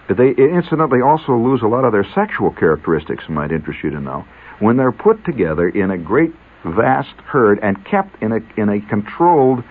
they 0.10 0.30
incidentally 0.30 1.02
also 1.02 1.36
lose 1.36 1.62
a 1.62 1.68
lot 1.68 1.84
of 1.84 1.92
their 1.92 2.08
sexual 2.16 2.52
characteristics, 2.52 3.26
might 3.28 3.52
interest 3.52 3.84
you 3.84 3.90
to 3.90 4.00
know, 4.00 4.26
when 4.60 4.78
they're 4.78 4.92
put 4.92 5.24
together 5.26 5.68
in 5.68 5.92
a 5.92 5.98
great 5.98 6.32
vast 6.64 7.14
herd 7.26 7.60
and 7.62 7.84
kept 7.86 8.22
in 8.22 8.32
a 8.32 8.40
in 8.60 8.70
a 8.70 8.80
controlled, 8.88 9.64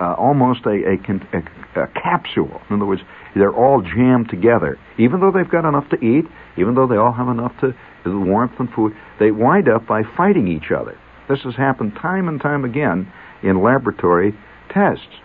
uh, 0.00 0.14
almost 0.14 0.60
a, 0.66 0.70
a, 0.70 1.82
a, 1.82 1.86
capsule. 1.88 2.60
In 2.70 2.76
other 2.76 2.86
words, 2.86 3.02
they're 3.34 3.54
all 3.54 3.82
jammed 3.82 4.28
together. 4.28 4.78
Even 4.98 5.20
though 5.20 5.32
they've 5.32 5.50
got 5.50 5.68
enough 5.68 5.88
to 5.90 5.96
eat, 5.96 6.24
even 6.56 6.74
though 6.74 6.86
they 6.86 6.96
all 6.96 7.12
have 7.12 7.28
enough 7.28 7.52
to 7.60 7.74
warmth 8.06 8.58
and 8.58 8.70
food, 8.72 8.92
they 9.18 9.30
wind 9.30 9.68
up 9.68 9.86
by 9.86 10.02
fighting 10.16 10.48
each 10.48 10.70
other. 10.70 10.96
This 11.28 11.40
has 11.42 11.56
happened 11.56 11.94
time 12.00 12.28
and 12.28 12.40
time 12.40 12.64
again 12.64 13.12
in 13.42 13.62
laboratory 13.62 14.34
tests. 14.72 15.20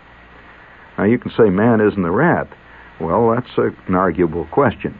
Now 0.98 1.04
you 1.04 1.18
can 1.18 1.30
say 1.30 1.50
man 1.50 1.80
isn't 1.80 2.04
a 2.04 2.10
rat. 2.10 2.48
Well, 3.00 3.34
that's 3.34 3.58
an 3.88 3.94
arguable 3.94 4.46
question. 4.52 4.98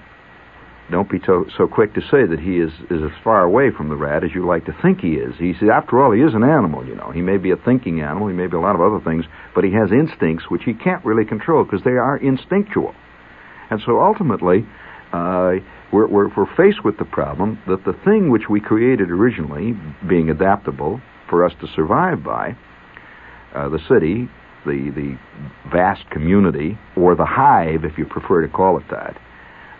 Don't 0.90 1.10
be 1.10 1.18
to, 1.20 1.46
so 1.56 1.66
quick 1.66 1.94
to 1.94 2.02
say 2.02 2.26
that 2.26 2.38
he 2.38 2.58
is, 2.58 2.70
is 2.90 3.02
as 3.02 3.22
far 3.22 3.42
away 3.42 3.70
from 3.70 3.88
the 3.88 3.96
rat 3.96 4.22
as 4.22 4.30
you 4.34 4.46
like 4.46 4.66
to 4.66 4.76
think 4.82 5.00
he 5.00 5.14
is. 5.14 5.34
He's, 5.38 5.56
after 5.72 6.02
all, 6.02 6.12
he 6.12 6.20
is 6.20 6.34
an 6.34 6.44
animal, 6.44 6.86
you 6.86 6.94
know. 6.94 7.10
He 7.10 7.22
may 7.22 7.38
be 7.38 7.52
a 7.52 7.56
thinking 7.56 8.02
animal, 8.02 8.28
he 8.28 8.34
may 8.34 8.48
be 8.48 8.56
a 8.56 8.60
lot 8.60 8.74
of 8.74 8.82
other 8.82 9.00
things, 9.00 9.24
but 9.54 9.64
he 9.64 9.72
has 9.72 9.90
instincts 9.92 10.50
which 10.50 10.64
he 10.64 10.74
can't 10.74 11.04
really 11.04 11.24
control 11.24 11.64
because 11.64 11.82
they 11.84 11.92
are 11.96 12.18
instinctual. 12.18 12.94
And 13.70 13.80
so 13.86 13.98
ultimately, 14.00 14.66
uh, 15.12 15.52
we're, 15.90 16.06
we're, 16.06 16.28
we're 16.36 16.54
faced 16.56 16.84
with 16.84 16.98
the 16.98 17.06
problem 17.06 17.58
that 17.66 17.84
the 17.86 17.96
thing 18.04 18.30
which 18.30 18.50
we 18.50 18.60
created 18.60 19.10
originally, 19.10 19.72
being 20.06 20.28
adaptable 20.28 21.00
for 21.30 21.46
us 21.46 21.52
to 21.62 21.66
survive 21.74 22.22
by, 22.22 22.56
uh, 23.54 23.70
the 23.70 23.78
city, 23.88 24.28
the, 24.66 24.90
the 24.94 25.18
vast 25.70 26.08
community, 26.10 26.76
or 26.94 27.14
the 27.14 27.24
hive, 27.24 27.84
if 27.84 27.96
you 27.96 28.04
prefer 28.04 28.42
to 28.42 28.52
call 28.52 28.76
it 28.76 28.84
that, 28.90 29.16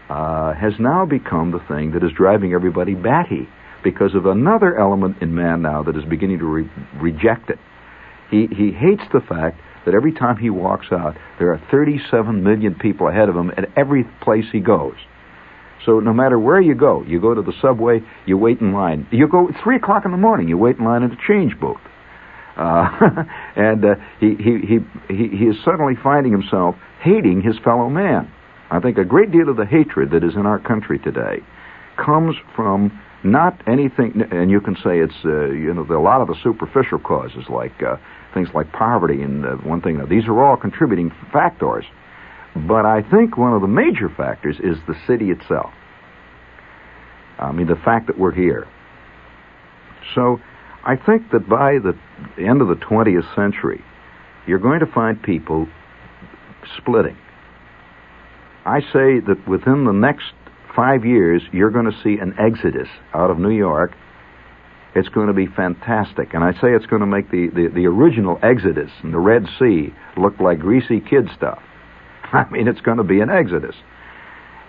uh, 0.09 0.55
has 0.55 0.73
now 0.79 1.07
become 1.07 1.51
the 1.51 1.65
thing 1.69 1.93
that 1.93 2.05
is 2.05 2.11
driving 2.17 2.53
everybody 2.53 2.95
batty 2.95 3.49
because 3.83 4.15
of 4.15 4.27
another 4.27 4.79
element 4.79 5.17
in 5.21 5.35
man 5.35 5.63
now 5.63 5.83
that 5.83 5.97
is 5.97 6.05
beginning 6.09 6.39
to 6.39 6.47
re- 6.47 6.71
reject 6.97 7.51
it. 7.51 7.59
He, 8.31 8.47
he 8.47 8.73
hates 8.73 9.03
the 9.13 9.21
fact 9.21 9.61
that 9.85 9.95
every 9.95 10.13
time 10.13 10.37
he 10.37 10.51
walks 10.51 10.87
out, 10.91 11.17
there 11.39 11.53
are 11.53 11.63
37 11.71 12.43
million 12.43 12.75
people 12.75 13.09
ahead 13.09 13.29
of 13.29 13.37
him 13.37 13.51
at 13.57 13.69
every 13.77 14.05
place 14.23 14.47
he 14.51 14.61
goes. 14.61 14.97
So 15.85 16.01
no 16.01 16.15
matter 16.15 16.39
where 16.39 16.61
you 16.61 16.75
go, 16.75 17.03
you 17.03 17.21
go 17.21 17.35
to 17.35 17.43
the 17.43 17.53
subway, 17.61 18.01
you 18.27 18.39
wait 18.39 18.61
in 18.61 18.73
line. 18.73 19.07
You 19.11 19.29
go 19.29 19.49
at 19.49 19.63
3 19.63 19.77
o'clock 19.77 20.05
in 20.07 20.11
the 20.11 20.17
morning, 20.17 20.49
you 20.49 20.57
wait 20.57 20.79
in 20.79 20.85
line 20.85 21.03
at 21.03 21.11
the 21.11 21.17
change 21.29 21.59
booth. 21.61 21.77
Uh, 22.57 22.89
and 23.57 23.85
uh, 23.85 23.95
he, 24.21 24.35
he, 24.37 24.79
he, 25.09 25.29
he 25.29 25.45
is 25.45 25.57
suddenly 25.65 25.95
finding 26.03 26.33
himself 26.33 26.77
hating 27.03 27.43
his 27.43 27.57
fellow 27.63 27.91
man. 27.91 28.33
I 28.75 28.81
think 28.81 28.99
a 28.99 29.04
great 29.04 29.31
deal 29.31 29.49
of 29.49 29.57
the 29.57 29.66
hatred 29.66 30.11
that 30.11 30.25
is 30.25 30.35
in 30.35 30.47
our 30.47 30.59
country 30.59 30.99
today 30.99 31.38
comes 31.97 32.35
from 32.57 32.90
not 33.23 33.62
anything, 33.69 34.21
and 34.33 34.50
you 34.50 34.61
can 34.61 34.75
say 34.75 34.99
it's, 34.99 35.14
uh, 35.25 35.47
you 35.50 35.73
know, 35.73 35.87
a 35.88 36.02
lot 36.02 36.21
of 36.21 36.26
the 36.26 36.35
superficial 36.43 36.99
causes 36.99 37.45
like 37.49 37.81
uh, 37.85 37.97
things 38.35 38.49
like 38.52 38.73
poverty 38.73 39.23
and 39.23 39.47
uh, 39.47 39.50
one 39.59 39.81
thing. 39.81 40.04
These 40.09 40.26
are 40.26 40.43
all 40.43 40.57
contributing 40.57 41.12
factors. 41.33 41.85
But 42.66 42.85
I 42.85 43.02
think 43.02 43.38
one 43.38 43.52
of 43.52 43.62
the 43.62 43.69
major 43.69 44.09
factors 44.09 44.57
is 44.59 44.76
the 44.88 44.95
city 45.07 45.31
itself. 45.31 45.73
I 47.38 47.52
mean, 47.52 47.69
the 47.69 47.76
fact 47.76 48.09
that 48.09 48.19
we're 48.19 48.35
here. 48.35 48.66
So 50.16 50.40
I 50.85 50.97
think 50.97 51.31
that 51.31 51.49
by 51.49 51.78
the 51.78 51.97
end 52.43 52.61
of 52.61 52.66
the 52.66 52.76
20th 52.76 53.35
century, 53.37 53.83
you're 54.49 54.59
going 54.59 54.81
to 54.81 54.87
find 54.87 55.23
people 55.23 55.69
splitting. 56.76 57.16
I 58.64 58.80
say 58.80 59.21
that 59.21 59.47
within 59.47 59.85
the 59.85 59.92
next 59.92 60.33
five 60.75 61.04
years, 61.04 61.42
you're 61.52 61.71
going 61.71 61.90
to 61.90 62.02
see 62.02 62.18
an 62.21 62.35
exodus 62.38 62.88
out 63.12 63.30
of 63.30 63.38
New 63.38 63.50
York. 63.50 63.92
It's 64.94 65.09
going 65.09 65.26
to 65.26 65.33
be 65.33 65.47
fantastic. 65.47 66.35
And 66.35 66.44
I 66.44 66.52
say 66.52 66.73
it's 66.73 66.87
going 66.87 67.00
to 67.00 67.06
make 67.06 67.30
the, 67.30 67.49
the, 67.49 67.68
the 67.75 67.87
original 67.87 68.38
exodus 68.42 68.90
in 69.02 69.12
the 69.12 69.18
Red 69.18 69.47
Sea 69.59 69.92
look 70.16 70.38
like 70.40 70.61
greasy 70.61 71.00
kid 71.00 71.28
stuff. 71.37 71.62
I 72.33 72.49
mean, 72.50 72.68
it's 72.68 72.80
going 72.80 72.99
to 72.99 73.04
be 73.04 73.21
an 73.21 73.30
exodus. 73.30 73.75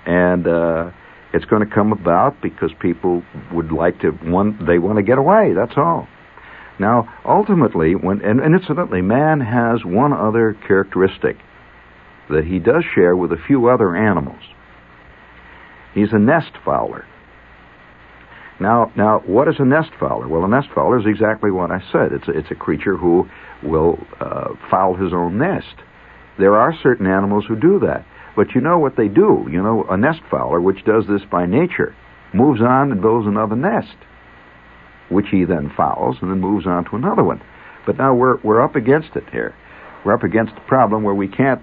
And, 0.06 0.48
uh, 0.48 0.92
it's 1.36 1.46
going 1.46 1.68
to 1.68 1.74
come 1.74 1.92
about 1.92 2.42
because 2.42 2.72
people 2.80 3.22
would 3.52 3.72
like 3.72 4.00
to 4.00 4.12
one 4.12 4.66
they 4.66 4.80
want 4.80 4.98
to 4.98 5.04
get 5.04 5.18
away. 5.18 5.52
That's 5.54 5.74
all. 5.76 6.08
Now, 6.80 7.14
ultimately, 7.26 7.94
when 7.94 8.22
and, 8.22 8.40
and 8.40 8.56
incidentally, 8.56 9.02
man 9.02 9.42
has 9.42 9.84
one 9.84 10.14
other 10.14 10.56
characteristic 10.66 11.36
that 12.30 12.46
he 12.46 12.60
does 12.60 12.84
share 12.94 13.16
with 13.16 13.32
a 13.32 13.42
few 13.48 13.68
other 13.68 13.96
animals. 13.96 14.42
He's 15.94 16.12
a 16.12 16.20
nest 16.20 16.52
fouler. 16.64 17.06
Now, 18.60 18.92
now, 18.96 19.20
what 19.26 19.48
is 19.48 19.56
a 19.60 19.66
nest 19.66 19.92
fouler? 20.00 20.28
Well, 20.28 20.46
a 20.46 20.48
nest 20.48 20.70
fouler 20.74 21.00
is 21.00 21.06
exactly 21.06 21.52
what 21.52 21.72
I 21.72 21.80
said. 21.92 22.14
It's 22.14 22.28
a, 22.28 22.32
it's 22.32 22.52
a 22.52 22.56
creature 22.56 22.96
who 22.96 23.28
will 23.62 24.00
uh, 24.20 24.56
foul 24.70 24.96
his 24.96 25.14
own 25.14 25.38
nest. 25.38 25.76
There 26.38 26.56
are 26.56 26.74
certain 26.82 27.06
animals 27.06 27.46
who 27.48 27.56
do 27.56 27.80
that. 27.80 28.06
But 28.36 28.54
you 28.54 28.62
know 28.62 28.78
what 28.78 28.98
they 28.98 29.08
do. 29.08 29.48
You 29.50 29.62
know, 29.62 29.86
a 29.90 29.98
nest 29.98 30.22
fouler, 30.30 30.60
which 30.60 30.84
does 30.86 31.06
this 31.08 31.22
by 31.30 31.46
nature, 31.46 31.96
moves 32.34 32.62
on 32.62 32.92
and 32.92 33.02
builds 33.02 33.28
another 33.28 33.56
nest, 33.56 33.96
which 35.10 35.28
he 35.32 35.46
then 35.46 35.72
fouls 35.76 36.18
and 36.22 36.30
then 36.30 36.42
moves 36.42 36.68
on 36.68 36.84
to 36.86 36.96
another 36.96 37.24
one. 37.24 37.42
But 37.86 37.98
now 37.98 38.14
we're 38.14 38.38
we're 38.42 38.62
up 38.62 38.76
against 38.76 39.16
it 39.16 39.30
here. 39.32 39.56
We're 40.04 40.14
up 40.14 40.24
against 40.24 40.54
a 40.58 40.68
problem 40.68 41.04
where 41.04 41.16
we 41.16 41.28
can't 41.28 41.62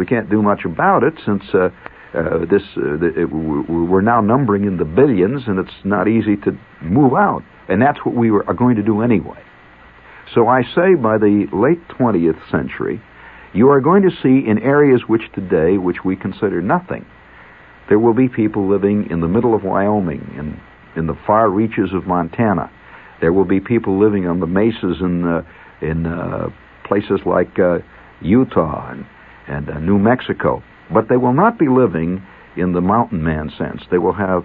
we 0.00 0.06
can't 0.06 0.30
do 0.30 0.40
much 0.40 0.64
about 0.64 1.02
it 1.02 1.12
since 1.26 1.42
uh, 1.52 1.68
uh, 2.14 2.38
this 2.50 2.62
uh, 2.74 2.96
the, 2.96 3.12
it, 3.20 3.24
we're 3.26 4.00
now 4.00 4.22
numbering 4.22 4.64
in 4.64 4.78
the 4.78 4.84
billions 4.86 5.42
and 5.46 5.58
it's 5.58 5.84
not 5.84 6.08
easy 6.08 6.36
to 6.36 6.58
move 6.80 7.12
out. 7.12 7.42
And 7.68 7.82
that's 7.82 7.98
what 8.02 8.16
we 8.16 8.30
were, 8.30 8.42
are 8.48 8.54
going 8.54 8.76
to 8.76 8.82
do 8.82 9.02
anyway. 9.02 9.42
So 10.34 10.48
I 10.48 10.62
say 10.62 10.94
by 10.94 11.18
the 11.18 11.46
late 11.52 11.86
20th 11.98 12.50
century, 12.50 13.02
you 13.52 13.68
are 13.68 13.82
going 13.82 14.02
to 14.04 14.10
see 14.22 14.48
in 14.48 14.58
areas 14.58 15.02
which 15.06 15.30
today, 15.34 15.76
which 15.76 15.98
we 16.02 16.16
consider 16.16 16.62
nothing, 16.62 17.04
there 17.90 17.98
will 17.98 18.14
be 18.14 18.28
people 18.28 18.70
living 18.70 19.08
in 19.10 19.20
the 19.20 19.28
middle 19.28 19.54
of 19.54 19.64
Wyoming 19.64 20.34
and 20.38 20.58
in 20.96 21.08
the 21.08 21.18
far 21.26 21.50
reaches 21.50 21.92
of 21.92 22.06
Montana. 22.06 22.70
There 23.20 23.34
will 23.34 23.44
be 23.44 23.60
people 23.60 24.00
living 24.00 24.26
on 24.26 24.40
the 24.40 24.46
mesas 24.46 24.96
in 25.02 25.26
uh, 25.28 25.42
in 25.82 26.06
uh, 26.06 26.48
places 26.88 27.20
like 27.26 27.58
uh, 27.58 27.80
Utah 28.22 28.92
and, 28.92 29.04
and 29.50 29.68
uh, 29.68 29.78
New 29.78 29.98
Mexico, 29.98 30.62
but 30.92 31.08
they 31.08 31.16
will 31.16 31.34
not 31.34 31.58
be 31.58 31.68
living 31.68 32.22
in 32.56 32.72
the 32.72 32.80
mountain 32.80 33.22
man 33.22 33.50
sense. 33.58 33.82
They 33.90 33.98
will 33.98 34.14
have 34.14 34.44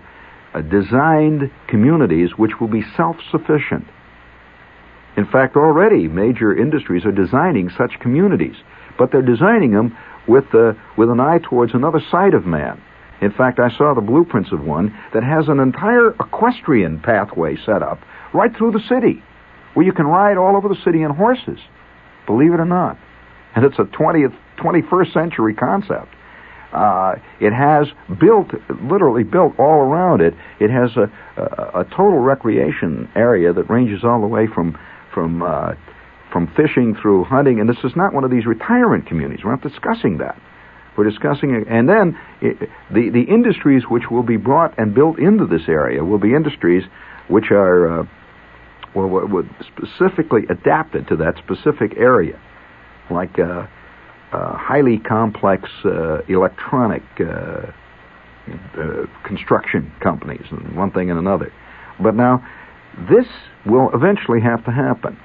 uh, 0.53 0.61
designed 0.61 1.51
communities 1.67 2.31
which 2.37 2.59
will 2.59 2.67
be 2.67 2.83
self-sufficient. 2.97 3.85
In 5.15 5.25
fact, 5.25 5.55
already 5.55 6.07
major 6.07 6.53
industries 6.53 7.05
are 7.05 7.11
designing 7.11 7.69
such 7.77 7.99
communities 8.01 8.57
but 8.97 9.11
they're 9.11 9.21
designing 9.21 9.71
them 9.71 9.97
with, 10.27 10.45
uh, 10.53 10.73
with 10.97 11.09
an 11.09 11.19
eye 11.19 11.39
towards 11.39 11.73
another 11.73 12.01
side 12.11 12.33
of 12.33 12.45
man. 12.45 12.81
In 13.21 13.31
fact, 13.31 13.59
I 13.59 13.75
saw 13.77 13.93
the 13.93 14.01
blueprints 14.01 14.51
of 14.51 14.61
one 14.61 14.97
that 15.13 15.23
has 15.23 15.47
an 15.47 15.59
entire 15.59 16.11
equestrian 16.11 16.99
pathway 16.99 17.55
set 17.65 17.81
up 17.81 17.99
right 18.33 18.55
through 18.55 18.71
the 18.71 18.83
city, 18.89 19.23
where 19.73 19.85
you 19.85 19.93
can 19.93 20.05
ride 20.05 20.37
all 20.37 20.57
over 20.57 20.67
the 20.67 20.81
city 20.83 21.03
on 21.03 21.15
horses, 21.15 21.59
believe 22.25 22.53
it 22.53 22.59
or 22.59 22.65
not. 22.65 22.97
And 23.55 23.63
it's 23.63 23.79
a 23.79 23.83
20th, 23.83 24.35
21st 24.57 25.13
century 25.13 25.53
concept. 25.53 26.13
Uh, 26.73 27.15
it 27.39 27.53
has 27.53 27.87
built, 28.19 28.47
literally 28.83 29.23
built 29.23 29.57
all 29.57 29.79
around 29.79 30.21
it. 30.21 30.33
It 30.59 30.69
has 30.69 30.91
a, 30.97 31.09
a, 31.39 31.81
a 31.81 31.83
total 31.85 32.19
recreation 32.19 33.09
area 33.15 33.53
that 33.53 33.69
ranges 33.69 34.03
all 34.03 34.19
the 34.19 34.27
way 34.27 34.47
from 34.47 34.77
from 35.13 35.41
uh, 35.41 35.75
from 36.31 36.47
fishing 36.57 36.95
through 37.01 37.23
hunting, 37.23 37.61
and 37.61 37.69
this 37.69 37.77
is 37.85 37.95
not 37.95 38.13
one 38.13 38.25
of 38.25 38.31
these 38.31 38.45
retirement 38.45 39.07
communities. 39.07 39.45
We're 39.45 39.51
not 39.51 39.61
discussing 39.61 40.17
that. 40.17 40.37
We're 40.97 41.09
discussing 41.09 41.55
it, 41.55 41.67
and 41.69 41.87
then 41.87 42.17
it, 42.41 42.69
the 42.91 43.09
the 43.09 43.23
industries 43.23 43.83
which 43.89 44.11
will 44.11 44.23
be 44.23 44.35
brought 44.35 44.77
and 44.77 44.93
built 44.93 45.17
into 45.17 45.45
this 45.45 45.69
area 45.69 46.03
will 46.03 46.19
be 46.19 46.33
industries 46.33 46.83
which 47.29 47.51
are 47.51 48.01
uh, 48.01 48.05
well, 48.93 49.43
specifically 49.61 50.41
adapted 50.49 51.07
to 51.07 51.15
that 51.17 51.37
specific 51.37 51.97
area, 51.97 52.39
like 53.09 53.37
uh, 53.39 53.67
highly 54.57 54.97
complex 54.97 55.69
uh, 55.85 56.21
electronic 56.27 57.03
uh, 57.19 57.71
uh, 58.77 59.05
construction 59.25 59.91
companies, 60.01 60.45
and 60.51 60.75
one 60.75 60.91
thing 60.91 61.09
and 61.09 61.19
another. 61.19 61.51
But 61.99 62.15
now, 62.15 62.45
this 63.09 63.25
will 63.65 63.89
eventually 63.93 64.41
have 64.41 64.63
to 64.65 64.71
happen. 64.71 65.17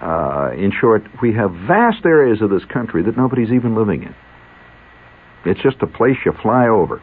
Uh, 0.00 0.50
in 0.56 0.72
short, 0.80 1.02
we 1.20 1.32
have 1.34 1.52
vast 1.66 2.04
areas 2.04 2.40
of 2.42 2.50
this 2.50 2.64
country 2.64 3.02
that 3.04 3.16
nobody's 3.16 3.50
even 3.50 3.74
living 3.76 4.02
in. 4.02 4.14
It's 5.44 5.60
just 5.60 5.76
a 5.82 5.86
place 5.86 6.16
you 6.24 6.32
fly 6.42 6.68
over. 6.68 7.02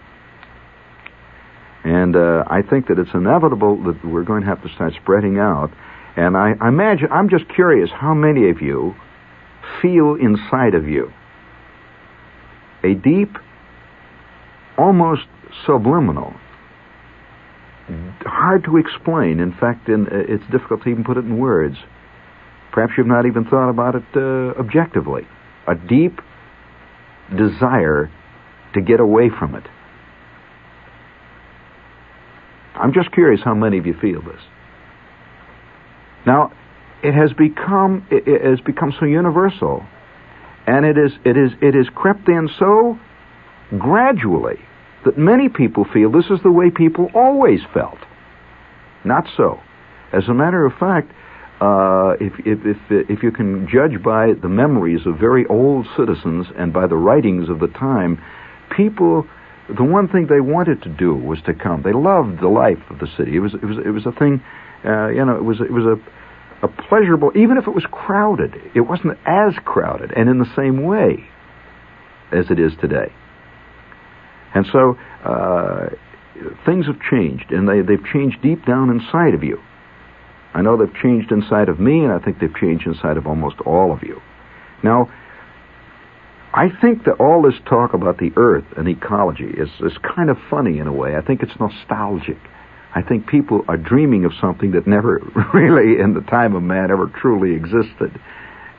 And 1.83 2.15
uh, 2.15 2.43
I 2.47 2.61
think 2.61 2.87
that 2.87 2.99
it's 2.99 3.13
inevitable 3.13 3.81
that 3.83 4.03
we're 4.05 4.23
going 4.23 4.41
to 4.41 4.47
have 4.47 4.61
to 4.63 4.69
start 4.75 4.93
spreading 5.01 5.37
out. 5.37 5.71
And 6.17 6.35
I, 6.35 6.53
I 6.59 6.67
imagine, 6.67 7.07
I'm 7.11 7.29
just 7.29 7.47
curious 7.47 7.89
how 7.89 8.13
many 8.13 8.49
of 8.49 8.61
you 8.61 8.95
feel 9.81 10.15
inside 10.15 10.75
of 10.75 10.87
you 10.87 11.11
a 12.83 12.93
deep, 12.93 13.37
almost 14.77 15.27
subliminal, 15.65 16.33
hard 18.21 18.63
to 18.63 18.77
explain. 18.77 19.39
In 19.39 19.51
fact, 19.51 19.89
in, 19.89 20.07
uh, 20.07 20.11
it's 20.11 20.45
difficult 20.49 20.83
to 20.83 20.89
even 20.89 21.03
put 21.03 21.17
it 21.17 21.25
in 21.25 21.37
words 21.37 21.75
Perhaps 22.71 22.93
you've 22.97 23.07
not 23.07 23.25
even 23.25 23.45
thought 23.45 23.69
about 23.69 23.95
it 23.95 24.03
uh, 24.15 24.59
objectively. 24.59 25.23
A 25.67 25.75
deep 25.75 26.21
desire 27.35 28.11
to 28.73 28.81
get 28.81 28.99
away 28.99 29.29
from 29.29 29.55
it. 29.55 29.63
I'm 32.75 32.93
just 32.93 33.11
curious 33.11 33.41
how 33.43 33.55
many 33.55 33.77
of 33.77 33.85
you 33.85 33.93
feel 33.99 34.21
this. 34.21 34.41
Now, 36.25 36.51
it 37.03 37.13
has 37.13 37.31
become 37.33 38.05
it, 38.11 38.27
it 38.27 38.43
has 38.43 38.59
become 38.61 38.93
so 38.99 39.05
universal, 39.05 39.85
and 40.67 40.85
it 40.85 40.97
is 40.97 41.11
it 41.25 41.37
is 41.37 41.51
it 41.61 41.73
has 41.73 41.87
crept 41.93 42.27
in 42.27 42.49
so 42.59 42.99
gradually 43.77 44.59
that 45.05 45.17
many 45.17 45.49
people 45.49 45.85
feel 45.93 46.11
this 46.11 46.29
is 46.29 46.39
the 46.43 46.51
way 46.51 46.69
people 46.69 47.09
always 47.13 47.61
felt. 47.73 47.99
Not 49.05 49.25
so. 49.37 49.59
As 50.11 50.27
a 50.27 50.33
matter 50.33 50.65
of 50.65 50.73
fact, 50.73 51.11
uh, 51.61 52.15
if, 52.19 52.33
if, 52.45 52.59
if, 52.65 53.09
if 53.09 53.23
you 53.23 53.31
can 53.31 53.67
judge 53.71 54.01
by 54.03 54.33
the 54.41 54.49
memories 54.49 55.01
of 55.05 55.19
very 55.19 55.45
old 55.47 55.85
citizens 55.97 56.47
and 56.57 56.73
by 56.73 56.87
the 56.87 56.95
writings 56.95 57.49
of 57.49 57.59
the 57.59 57.67
time, 57.67 58.21
people, 58.75 59.27
the 59.75 59.83
one 59.83 60.07
thing 60.07 60.27
they 60.27 60.41
wanted 60.41 60.81
to 60.83 60.89
do 60.89 61.13
was 61.13 61.39
to 61.45 61.53
come. 61.53 61.83
They 61.83 61.93
loved 61.93 62.41
the 62.41 62.47
life 62.47 62.79
of 62.89 62.99
the 62.99 63.07
city. 63.17 63.35
It 63.35 63.39
was, 63.39 63.53
it 63.53 63.65
was, 63.65 63.77
it 63.85 63.91
was 63.91 64.05
a 64.05 64.11
thing, 64.17 64.41
uh, 64.85 65.09
you 65.09 65.23
know, 65.23 65.35
it 65.35 65.43
was, 65.43 65.59
it 65.61 65.71
was 65.71 65.85
a, 65.85 65.95
a 66.61 66.67
pleasurable, 66.67 67.31
even 67.35 67.57
if 67.57 67.67
it 67.67 67.73
was 67.73 67.85
crowded, 67.91 68.53
it 68.75 68.81
wasn't 68.81 69.17
as 69.25 69.53
crowded 69.63 70.11
and 70.15 70.29
in 70.29 70.39
the 70.39 70.51
same 70.55 70.83
way 70.83 71.25
as 72.31 72.49
it 72.49 72.59
is 72.59 72.73
today. 72.81 73.11
And 74.53 74.65
so 74.71 74.97
uh, 75.23 75.89
things 76.65 76.85
have 76.87 76.99
changed, 77.09 77.51
and 77.51 77.67
they, 77.67 77.81
they've 77.81 78.05
changed 78.11 78.41
deep 78.41 78.65
down 78.65 78.89
inside 78.89 79.33
of 79.33 79.43
you. 79.43 79.59
I 80.53 80.61
know 80.61 80.77
they've 80.77 81.01
changed 81.01 81.31
inside 81.31 81.69
of 81.69 81.79
me, 81.79 82.03
and 82.03 82.11
I 82.11 82.19
think 82.19 82.39
they've 82.39 82.55
changed 82.55 82.87
inside 82.87 83.17
of 83.17 83.27
almost 83.27 83.57
all 83.65 83.93
of 83.93 84.01
you. 84.03 84.19
Now, 84.83 85.11
I 86.53 86.69
think 86.81 87.03
that 87.05 87.17
all 87.19 87.43
this 87.43 87.59
talk 87.69 87.93
about 87.93 88.17
the 88.17 88.31
earth 88.35 88.65
and 88.75 88.87
ecology 88.87 89.45
is, 89.45 89.69
is 89.81 89.97
kind 90.15 90.29
of 90.29 90.37
funny 90.49 90.79
in 90.79 90.87
a 90.87 90.93
way. 90.93 91.15
I 91.15 91.21
think 91.21 91.43
it's 91.43 91.59
nostalgic. 91.59 92.39
I 92.95 93.01
think 93.01 93.27
people 93.27 93.63
are 93.67 93.77
dreaming 93.77 94.25
of 94.25 94.31
something 94.41 94.71
that 94.71 94.87
never 94.87 95.19
really, 95.53 95.99
in 96.01 96.13
the 96.13 96.21
time 96.21 96.55
of 96.55 96.63
man, 96.63 96.91
ever 96.91 97.07
truly 97.07 97.55
existed. 97.55 98.19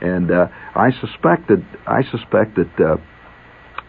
And 0.01 0.31
uh, 0.31 0.49
I 0.75 0.91
suspect 1.01 1.49
that 1.49 1.63
I 1.87 2.03
suspect 2.11 2.57
that 2.57 2.81
uh, 2.81 2.97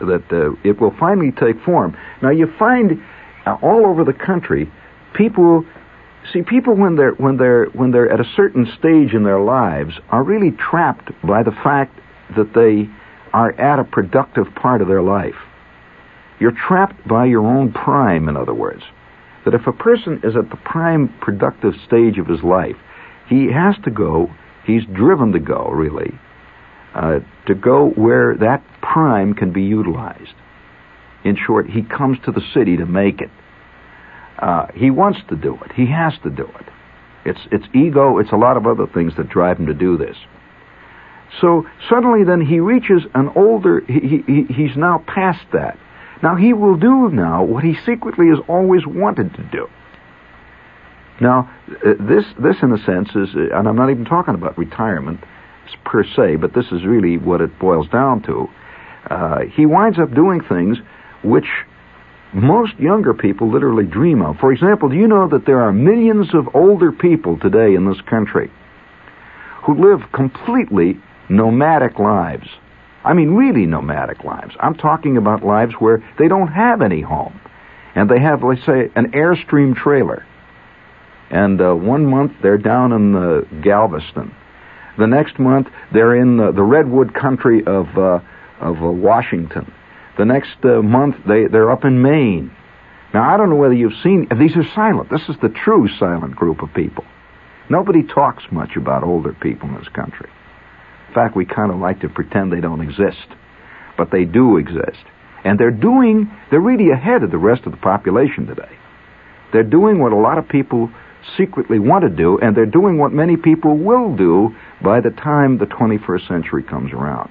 that 0.05 0.23
uh, 0.31 0.51
it 0.67 0.79
will 0.79 0.93
finally 0.99 1.31
take 1.31 1.61
form. 1.63 1.97
Now 2.21 2.31
you 2.31 2.47
find 2.59 3.01
uh, 3.45 3.57
all 3.61 3.85
over 3.85 4.03
the 4.03 4.13
country, 4.13 4.71
people 5.13 5.65
see 6.31 6.41
people 6.41 6.75
when 6.75 6.95
they're 6.95 7.13
when 7.13 7.37
they're 7.37 7.65
when 7.67 7.91
they're 7.91 8.11
at 8.11 8.19
a 8.19 8.29
certain 8.35 8.65
stage 8.77 9.13
in 9.13 9.23
their 9.23 9.39
lives 9.39 9.93
are 10.09 10.23
really 10.23 10.51
trapped 10.51 11.11
by 11.25 11.43
the 11.43 11.51
fact 11.51 11.97
that 12.35 12.53
they 12.53 12.89
are 13.33 13.53
at 13.53 13.79
a 13.79 13.83
productive 13.83 14.53
part 14.55 14.81
of 14.81 14.87
their 14.87 15.01
life. 15.01 15.35
You're 16.39 16.51
trapped 16.67 17.07
by 17.07 17.25
your 17.25 17.45
own 17.45 17.71
prime, 17.71 18.27
in 18.27 18.35
other 18.35 18.53
words. 18.53 18.83
That 19.45 19.53
if 19.53 19.65
a 19.67 19.71
person 19.71 20.21
is 20.23 20.35
at 20.35 20.49
the 20.49 20.57
prime 20.57 21.13
productive 21.21 21.73
stage 21.87 22.17
of 22.17 22.27
his 22.27 22.43
life, 22.43 22.75
he 23.27 23.51
has 23.51 23.75
to 23.85 23.91
go, 23.91 24.29
he's 24.65 24.83
driven 24.93 25.31
to 25.31 25.39
go, 25.39 25.69
really, 25.69 26.11
uh, 26.93 27.19
to 27.47 27.55
go 27.55 27.89
where 27.95 28.35
that 28.37 28.63
prime 28.81 29.33
can 29.33 29.51
be 29.51 29.63
utilized. 29.63 30.33
In 31.23 31.37
short, 31.47 31.69
he 31.69 31.81
comes 31.81 32.17
to 32.25 32.31
the 32.31 32.41
city 32.53 32.77
to 32.77 32.85
make 32.85 33.21
it. 33.21 33.29
Uh, 34.39 34.67
he 34.73 34.89
wants 34.89 35.19
to 35.29 35.35
do 35.35 35.57
it. 35.63 35.71
He 35.73 35.85
has 35.87 36.13
to 36.23 36.29
do 36.29 36.43
it. 36.43 36.65
It's, 37.25 37.39
it's 37.51 37.65
ego, 37.75 38.17
it's 38.17 38.31
a 38.31 38.37
lot 38.37 38.57
of 38.57 38.65
other 38.65 38.87
things 38.91 39.13
that 39.17 39.29
drive 39.29 39.59
him 39.59 39.67
to 39.67 39.73
do 39.73 39.97
this. 39.97 40.17
So 41.39 41.65
suddenly 41.89 42.23
then 42.23 42.41
he 42.41 42.59
reaches 42.59 43.03
an 43.13 43.29
older, 43.35 43.81
he, 43.87 44.23
he, 44.27 44.43
he's 44.53 44.75
now 44.75 45.03
past 45.07 45.45
that. 45.53 45.77
Now 46.23 46.35
he 46.35 46.53
will 46.53 46.77
do 46.77 47.09
now 47.09 47.43
what 47.43 47.63
he 47.63 47.75
secretly 47.85 48.27
has 48.27 48.39
always 48.47 48.85
wanted 48.85 49.33
to 49.35 49.43
do. 49.51 49.67
Now, 51.19 51.51
uh, 51.69 51.93
this, 51.99 52.25
this 52.41 52.57
in 52.61 52.71
a 52.71 52.83
sense 52.83 53.09
is, 53.09 53.29
uh, 53.35 53.55
and 53.57 53.67
I'm 53.67 53.75
not 53.75 53.91
even 53.91 54.05
talking 54.05 54.33
about 54.33 54.57
retirement 54.57 55.19
per 55.85 56.03
se, 56.03 56.37
but 56.37 56.53
this 56.53 56.65
is 56.71 56.83
really 56.83 57.17
what 57.17 57.41
it 57.41 57.57
boils 57.59 57.87
down 57.89 58.23
to. 58.23 58.47
Uh, 59.09 59.39
he 59.53 59.65
winds 59.65 59.99
up 59.99 60.13
doing 60.13 60.41
things 60.41 60.77
which 61.23 61.47
most 62.33 62.73
younger 62.79 63.13
people 63.13 63.51
literally 63.51 63.85
dream 63.85 64.21
of. 64.21 64.37
For 64.37 64.51
example, 64.51 64.89
do 64.89 64.95
you 64.95 65.07
know 65.07 65.27
that 65.29 65.45
there 65.45 65.61
are 65.61 65.73
millions 65.73 66.33
of 66.33 66.55
older 66.55 66.91
people 66.91 67.37
today 67.37 67.75
in 67.75 67.87
this 67.87 68.01
country 68.09 68.49
who 69.65 69.75
live 69.75 70.11
completely 70.11 70.99
nomadic 71.29 71.99
lives. 71.99 72.47
I 73.03 73.13
mean, 73.13 73.31
really 73.31 73.65
nomadic 73.65 74.23
lives. 74.23 74.55
I'm 74.59 74.75
talking 74.75 75.17
about 75.17 75.43
lives 75.43 75.73
where 75.79 76.03
they 76.19 76.27
don't 76.27 76.49
have 76.49 76.81
any 76.81 77.01
home. 77.01 77.39
And 77.95 78.09
they 78.09 78.19
have, 78.19 78.43
let's 78.43 78.65
say, 78.65 78.89
an 78.95 79.11
Airstream 79.11 79.75
trailer. 79.75 80.25
And 81.29 81.61
uh, 81.61 81.73
one 81.73 82.05
month 82.05 82.33
they're 82.41 82.57
down 82.57 82.91
in 82.91 83.15
uh, 83.15 83.41
Galveston. 83.61 84.35
The 84.97 85.07
next 85.07 85.39
month 85.39 85.67
they're 85.93 86.15
in 86.15 86.37
the, 86.37 86.51
the 86.51 86.63
redwood 86.63 87.13
country 87.13 87.65
of, 87.65 87.87
uh, 87.97 88.19
of 88.59 88.83
uh, 88.83 88.91
Washington. 88.91 89.73
The 90.17 90.25
next 90.25 90.57
uh, 90.63 90.81
month 90.81 91.15
they, 91.27 91.47
they're 91.47 91.71
up 91.71 91.85
in 91.85 92.01
Maine. 92.01 92.55
Now, 93.13 93.33
I 93.33 93.37
don't 93.37 93.49
know 93.49 93.55
whether 93.55 93.73
you've 93.73 94.01
seen, 94.03 94.27
these 94.39 94.55
are 94.55 94.65
silent. 94.73 95.09
This 95.09 95.27
is 95.27 95.35
the 95.41 95.49
true 95.49 95.89
silent 95.99 96.35
group 96.35 96.61
of 96.61 96.73
people. 96.73 97.03
Nobody 97.69 98.03
talks 98.03 98.43
much 98.51 98.75
about 98.77 99.03
older 99.03 99.33
people 99.33 99.69
in 99.69 99.75
this 99.75 99.89
country. 99.89 100.29
Fact, 101.13 101.35
we 101.35 101.45
kind 101.45 101.71
of 101.71 101.79
like 101.79 102.01
to 102.01 102.09
pretend 102.09 102.51
they 102.51 102.61
don't 102.61 102.81
exist. 102.81 103.27
But 103.97 104.11
they 104.11 104.25
do 104.25 104.57
exist. 104.57 105.03
And 105.43 105.59
they're 105.59 105.71
doing, 105.71 106.31
they're 106.49 106.59
really 106.61 106.91
ahead 106.91 107.23
of 107.23 107.31
the 107.31 107.37
rest 107.37 107.63
of 107.65 107.71
the 107.71 107.77
population 107.77 108.45
today. 108.45 108.77
They're 109.51 109.63
doing 109.63 109.99
what 109.99 110.13
a 110.13 110.17
lot 110.17 110.37
of 110.37 110.47
people 110.47 110.89
secretly 111.37 111.79
want 111.79 112.03
to 112.03 112.09
do, 112.09 112.39
and 112.39 112.55
they're 112.55 112.65
doing 112.65 112.97
what 112.97 113.11
many 113.11 113.37
people 113.37 113.77
will 113.77 114.15
do 114.15 114.55
by 114.83 115.01
the 115.01 115.11
time 115.11 115.57
the 115.57 115.65
21st 115.65 116.27
century 116.27 116.63
comes 116.63 116.93
around. 116.93 117.29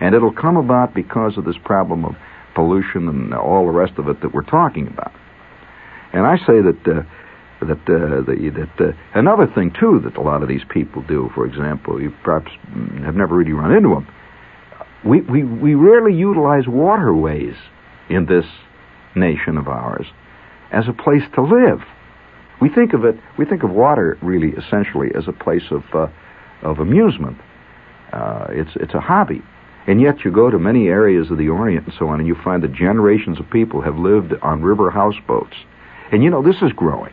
And 0.00 0.14
it'll 0.14 0.32
come 0.32 0.56
about 0.56 0.94
because 0.94 1.38
of 1.38 1.44
this 1.44 1.56
problem 1.64 2.04
of 2.04 2.14
pollution 2.54 3.08
and 3.08 3.34
all 3.34 3.66
the 3.66 3.72
rest 3.72 3.94
of 3.98 4.08
it 4.08 4.20
that 4.22 4.34
we're 4.34 4.42
talking 4.42 4.86
about. 4.86 5.12
And 6.12 6.26
I 6.26 6.36
say 6.38 6.60
that 6.60 6.80
uh, 6.86 7.02
that 7.66 7.80
uh, 7.88 8.22
the, 8.22 8.68
that 8.78 8.88
uh, 8.88 8.92
another 9.14 9.46
thing 9.46 9.72
too 9.78 10.00
that 10.04 10.16
a 10.16 10.20
lot 10.20 10.42
of 10.42 10.48
these 10.48 10.64
people 10.68 11.02
do. 11.02 11.30
For 11.34 11.46
example, 11.46 12.00
you 12.00 12.12
perhaps 12.22 12.50
have 13.04 13.14
never 13.14 13.36
really 13.36 13.52
run 13.52 13.72
into 13.72 13.90
them. 13.90 14.08
We 15.04 15.20
we 15.22 15.44
we 15.44 15.74
rarely 15.74 16.14
utilize 16.14 16.66
waterways 16.66 17.54
in 18.08 18.26
this 18.26 18.46
nation 19.14 19.58
of 19.58 19.68
ours 19.68 20.06
as 20.70 20.84
a 20.88 20.92
place 20.92 21.22
to 21.34 21.42
live. 21.42 21.80
We 22.60 22.68
think 22.68 22.92
of 22.92 23.04
it. 23.04 23.16
We 23.38 23.44
think 23.44 23.62
of 23.62 23.70
water 23.70 24.18
really 24.22 24.50
essentially 24.50 25.08
as 25.14 25.28
a 25.28 25.32
place 25.32 25.70
of 25.70 25.82
uh, 25.94 26.08
of 26.62 26.78
amusement. 26.78 27.38
Uh, 28.12 28.46
it's 28.50 28.70
it's 28.76 28.94
a 28.94 29.00
hobby. 29.00 29.42
And 29.84 30.00
yet 30.00 30.24
you 30.24 30.30
go 30.30 30.48
to 30.48 30.60
many 30.60 30.86
areas 30.86 31.28
of 31.32 31.38
the 31.38 31.48
Orient 31.48 31.86
and 31.86 31.94
so 31.98 32.06
on, 32.06 32.20
and 32.20 32.28
you 32.28 32.36
find 32.44 32.62
that 32.62 32.72
generations 32.72 33.40
of 33.40 33.50
people 33.50 33.80
have 33.80 33.96
lived 33.96 34.32
on 34.40 34.62
river 34.62 34.92
houseboats. 34.92 35.56
And 36.12 36.22
you 36.22 36.30
know, 36.30 36.40
this 36.40 36.62
is 36.62 36.70
growing 36.76 37.12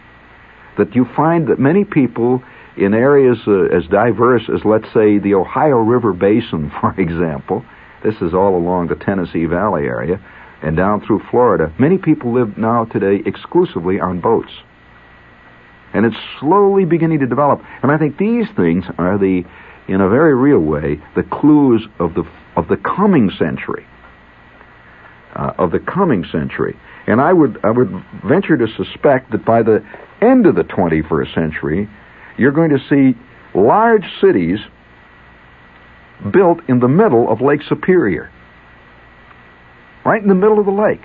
that 0.80 0.96
you 0.96 1.06
find 1.16 1.48
that 1.48 1.60
many 1.60 1.86
people 1.86 2.42
in 2.76 2.94
areas 2.94 3.38
uh, 3.48 3.66
as 3.66 3.86
diverse 3.88 4.44
as, 4.54 4.66
let's 4.66 4.92
say, 4.94 5.20
the 5.20 5.36
Ohio 5.36 5.78
River 5.78 6.14
Basin, 6.14 6.72
for 6.82 7.00
example, 7.00 7.64
this 8.04 8.16
is 8.22 8.34
all 8.34 8.56
along 8.56 8.88
the 8.88 8.96
Tennessee 8.96 9.46
Valley 9.46 9.84
area 9.84 10.20
and 10.62 10.76
down 10.76 11.06
through 11.06 11.22
Florida, 11.32 11.74
many 11.80 11.98
people 11.98 12.34
live 12.34 12.58
now 12.58 12.86
today 12.86 13.22
exclusively 13.26 14.00
on 14.00 14.20
boats. 14.20 14.52
And 15.94 16.06
it's 16.06 16.18
slowly 16.40 16.86
beginning 16.86 17.20
to 17.20 17.28
develop. 17.28 17.62
And 17.82 17.92
I 17.92 17.98
think 17.98 18.18
these 18.18 18.46
things 18.56 18.86
are 18.98 19.18
the, 19.18 19.44
in 19.88 20.02
a 20.02 20.10
very 20.10 20.36
real 20.36 20.60
way, 20.60 21.02
the 21.16 21.24
clues 21.24 21.88
of 22.00 22.14
the, 22.14 22.24
of 22.56 22.68
the 22.68 22.78
coming 22.78 23.32
century. 23.40 23.86
Uh, 25.36 25.54
of 25.58 25.72
the 25.72 25.80
coming 25.80 26.26
century. 26.32 26.76
And 27.08 27.22
I 27.22 27.34
would, 27.34 27.60
I 27.64 27.72
would 27.72 27.90
venture 28.28 28.58
to 28.58 28.68
suspect 28.76 29.32
that 29.32 29.46
by 29.46 29.64
the 29.64 29.84
end 30.22 30.46
of 30.46 30.56
the 30.56 30.64
21st 30.64 31.34
century, 31.34 31.90
you're 32.38 32.52
going 32.52 32.70
to 32.72 32.80
see 32.90 33.18
large 33.54 34.06
cities 34.22 34.60
built 36.32 36.60
in 36.68 36.80
the 36.80 36.88
middle 36.88 37.32
of 37.32 37.42
Lake 37.42 37.62
Superior. 37.68 38.32
Right 40.06 40.22
in 40.22 40.28
the 40.28 40.36
middle 40.36 40.60
of 40.60 40.66
the 40.66 40.72
lake. 40.72 41.02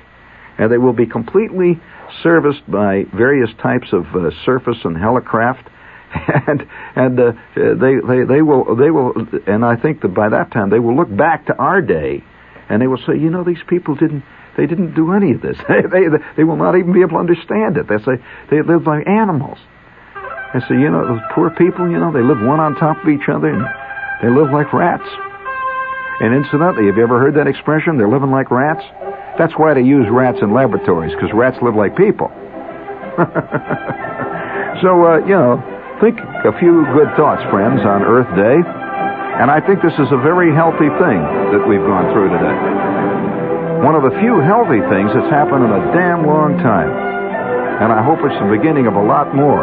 And 0.59 0.71
they 0.71 0.79
will 0.79 0.93
be 0.93 1.07
completely 1.07 1.81
serviced 2.23 2.69
by 2.71 3.05
various 3.15 3.51
types 3.61 3.89
of 3.93 4.05
uh, 4.15 4.31
surface 4.45 4.79
and 4.85 4.97
helicraft. 4.97 5.71
And 6.47 6.63
and 6.95 7.19
uh, 7.19 7.33
they, 7.57 7.97
they 8.07 8.25
they 8.25 8.43
will 8.43 8.77
they 8.77 8.93
will 8.93 9.15
and 9.49 9.65
I 9.65 9.75
think 9.75 10.01
that 10.03 10.15
by 10.15 10.29
that 10.29 10.53
time 10.53 10.71
they 10.71 10.79
will 10.79 10.95
look 10.95 11.15
back 11.15 11.47
to 11.47 11.57
our 11.57 11.83
day, 11.83 12.23
and 12.69 12.81
they 12.81 12.87
will 12.87 13.01
say, 13.05 13.19
you 13.19 13.31
know, 13.31 13.43
these 13.43 13.63
people 13.67 13.97
didn't 13.97 14.23
they 14.57 14.67
didn't 14.67 14.95
do 14.95 15.13
any 15.13 15.33
of 15.33 15.41
this. 15.41 15.57
they, 15.69 15.83
they, 15.83 16.05
they 16.37 16.45
will 16.45 16.57
not 16.57 16.77
even 16.77 16.93
be 16.93 17.01
able 17.01 17.19
to 17.19 17.25
understand 17.25 17.77
it. 17.77 17.89
They 17.89 17.99
say 17.99 18.23
they 18.51 18.63
live 18.63 18.87
like 18.87 19.07
animals. 19.07 19.59
They 20.55 20.61
say, 20.71 20.79
you 20.79 20.91
know, 20.91 21.03
those 21.03 21.21
poor 21.35 21.51
people, 21.51 21.91
you 21.91 21.99
know, 21.99 22.13
they 22.13 22.23
live 22.23 22.39
one 22.39 22.61
on 22.61 22.77
top 22.77 23.03
of 23.03 23.09
each 23.11 23.29
other 23.29 23.51
and 23.51 23.67
they 24.23 24.31
live 24.31 24.55
like 24.55 24.73
rats. 24.73 25.03
And 26.23 26.31
incidentally, 26.31 26.87
have 26.87 26.97
you 26.97 27.03
ever 27.03 27.19
heard 27.19 27.35
that 27.35 27.51
expression? 27.51 27.99
They're 27.99 28.09
living 28.09 28.31
like 28.31 28.55
rats? 28.55 28.87
That's 29.37 29.53
why 29.59 29.75
they 29.75 29.83
use 29.83 30.07
rats 30.09 30.39
in 30.43 30.55
laboratories, 30.55 31.11
because 31.11 31.35
rats 31.35 31.59
live 31.59 31.75
like 31.75 31.99
people. 31.99 32.31
so, 34.79 35.03
uh, 35.03 35.19
you 35.27 35.35
know, 35.35 35.59
think 35.99 36.23
a 36.47 36.55
few 36.63 36.87
good 36.95 37.11
thoughts, 37.19 37.43
friends, 37.51 37.83
on 37.83 38.07
Earth 38.07 38.31
Day. 38.39 38.63
And 39.43 39.51
I 39.51 39.59
think 39.59 39.83
this 39.83 39.99
is 39.99 40.07
a 40.15 40.23
very 40.23 40.55
healthy 40.55 40.87
thing 41.03 41.19
that 41.51 41.67
we've 41.67 41.83
gone 41.83 42.15
through 42.15 42.31
today. 42.31 43.14
One 43.85 43.95
of 43.95 44.03
the 44.03 44.17
few 44.19 44.41
healthy 44.41 44.81
things 44.89 45.13
that's 45.13 45.29
happened 45.29 45.63
in 45.69 45.71
a 45.71 45.93
damn 45.93 46.25
long 46.25 46.57
time. 46.57 46.89
And 46.89 47.93
I 47.93 48.03
hope 48.03 48.17
it's 48.25 48.41
the 48.41 48.49
beginning 48.49 48.87
of 48.87 48.95
a 48.95 49.05
lot 49.05 49.35
more. 49.37 49.61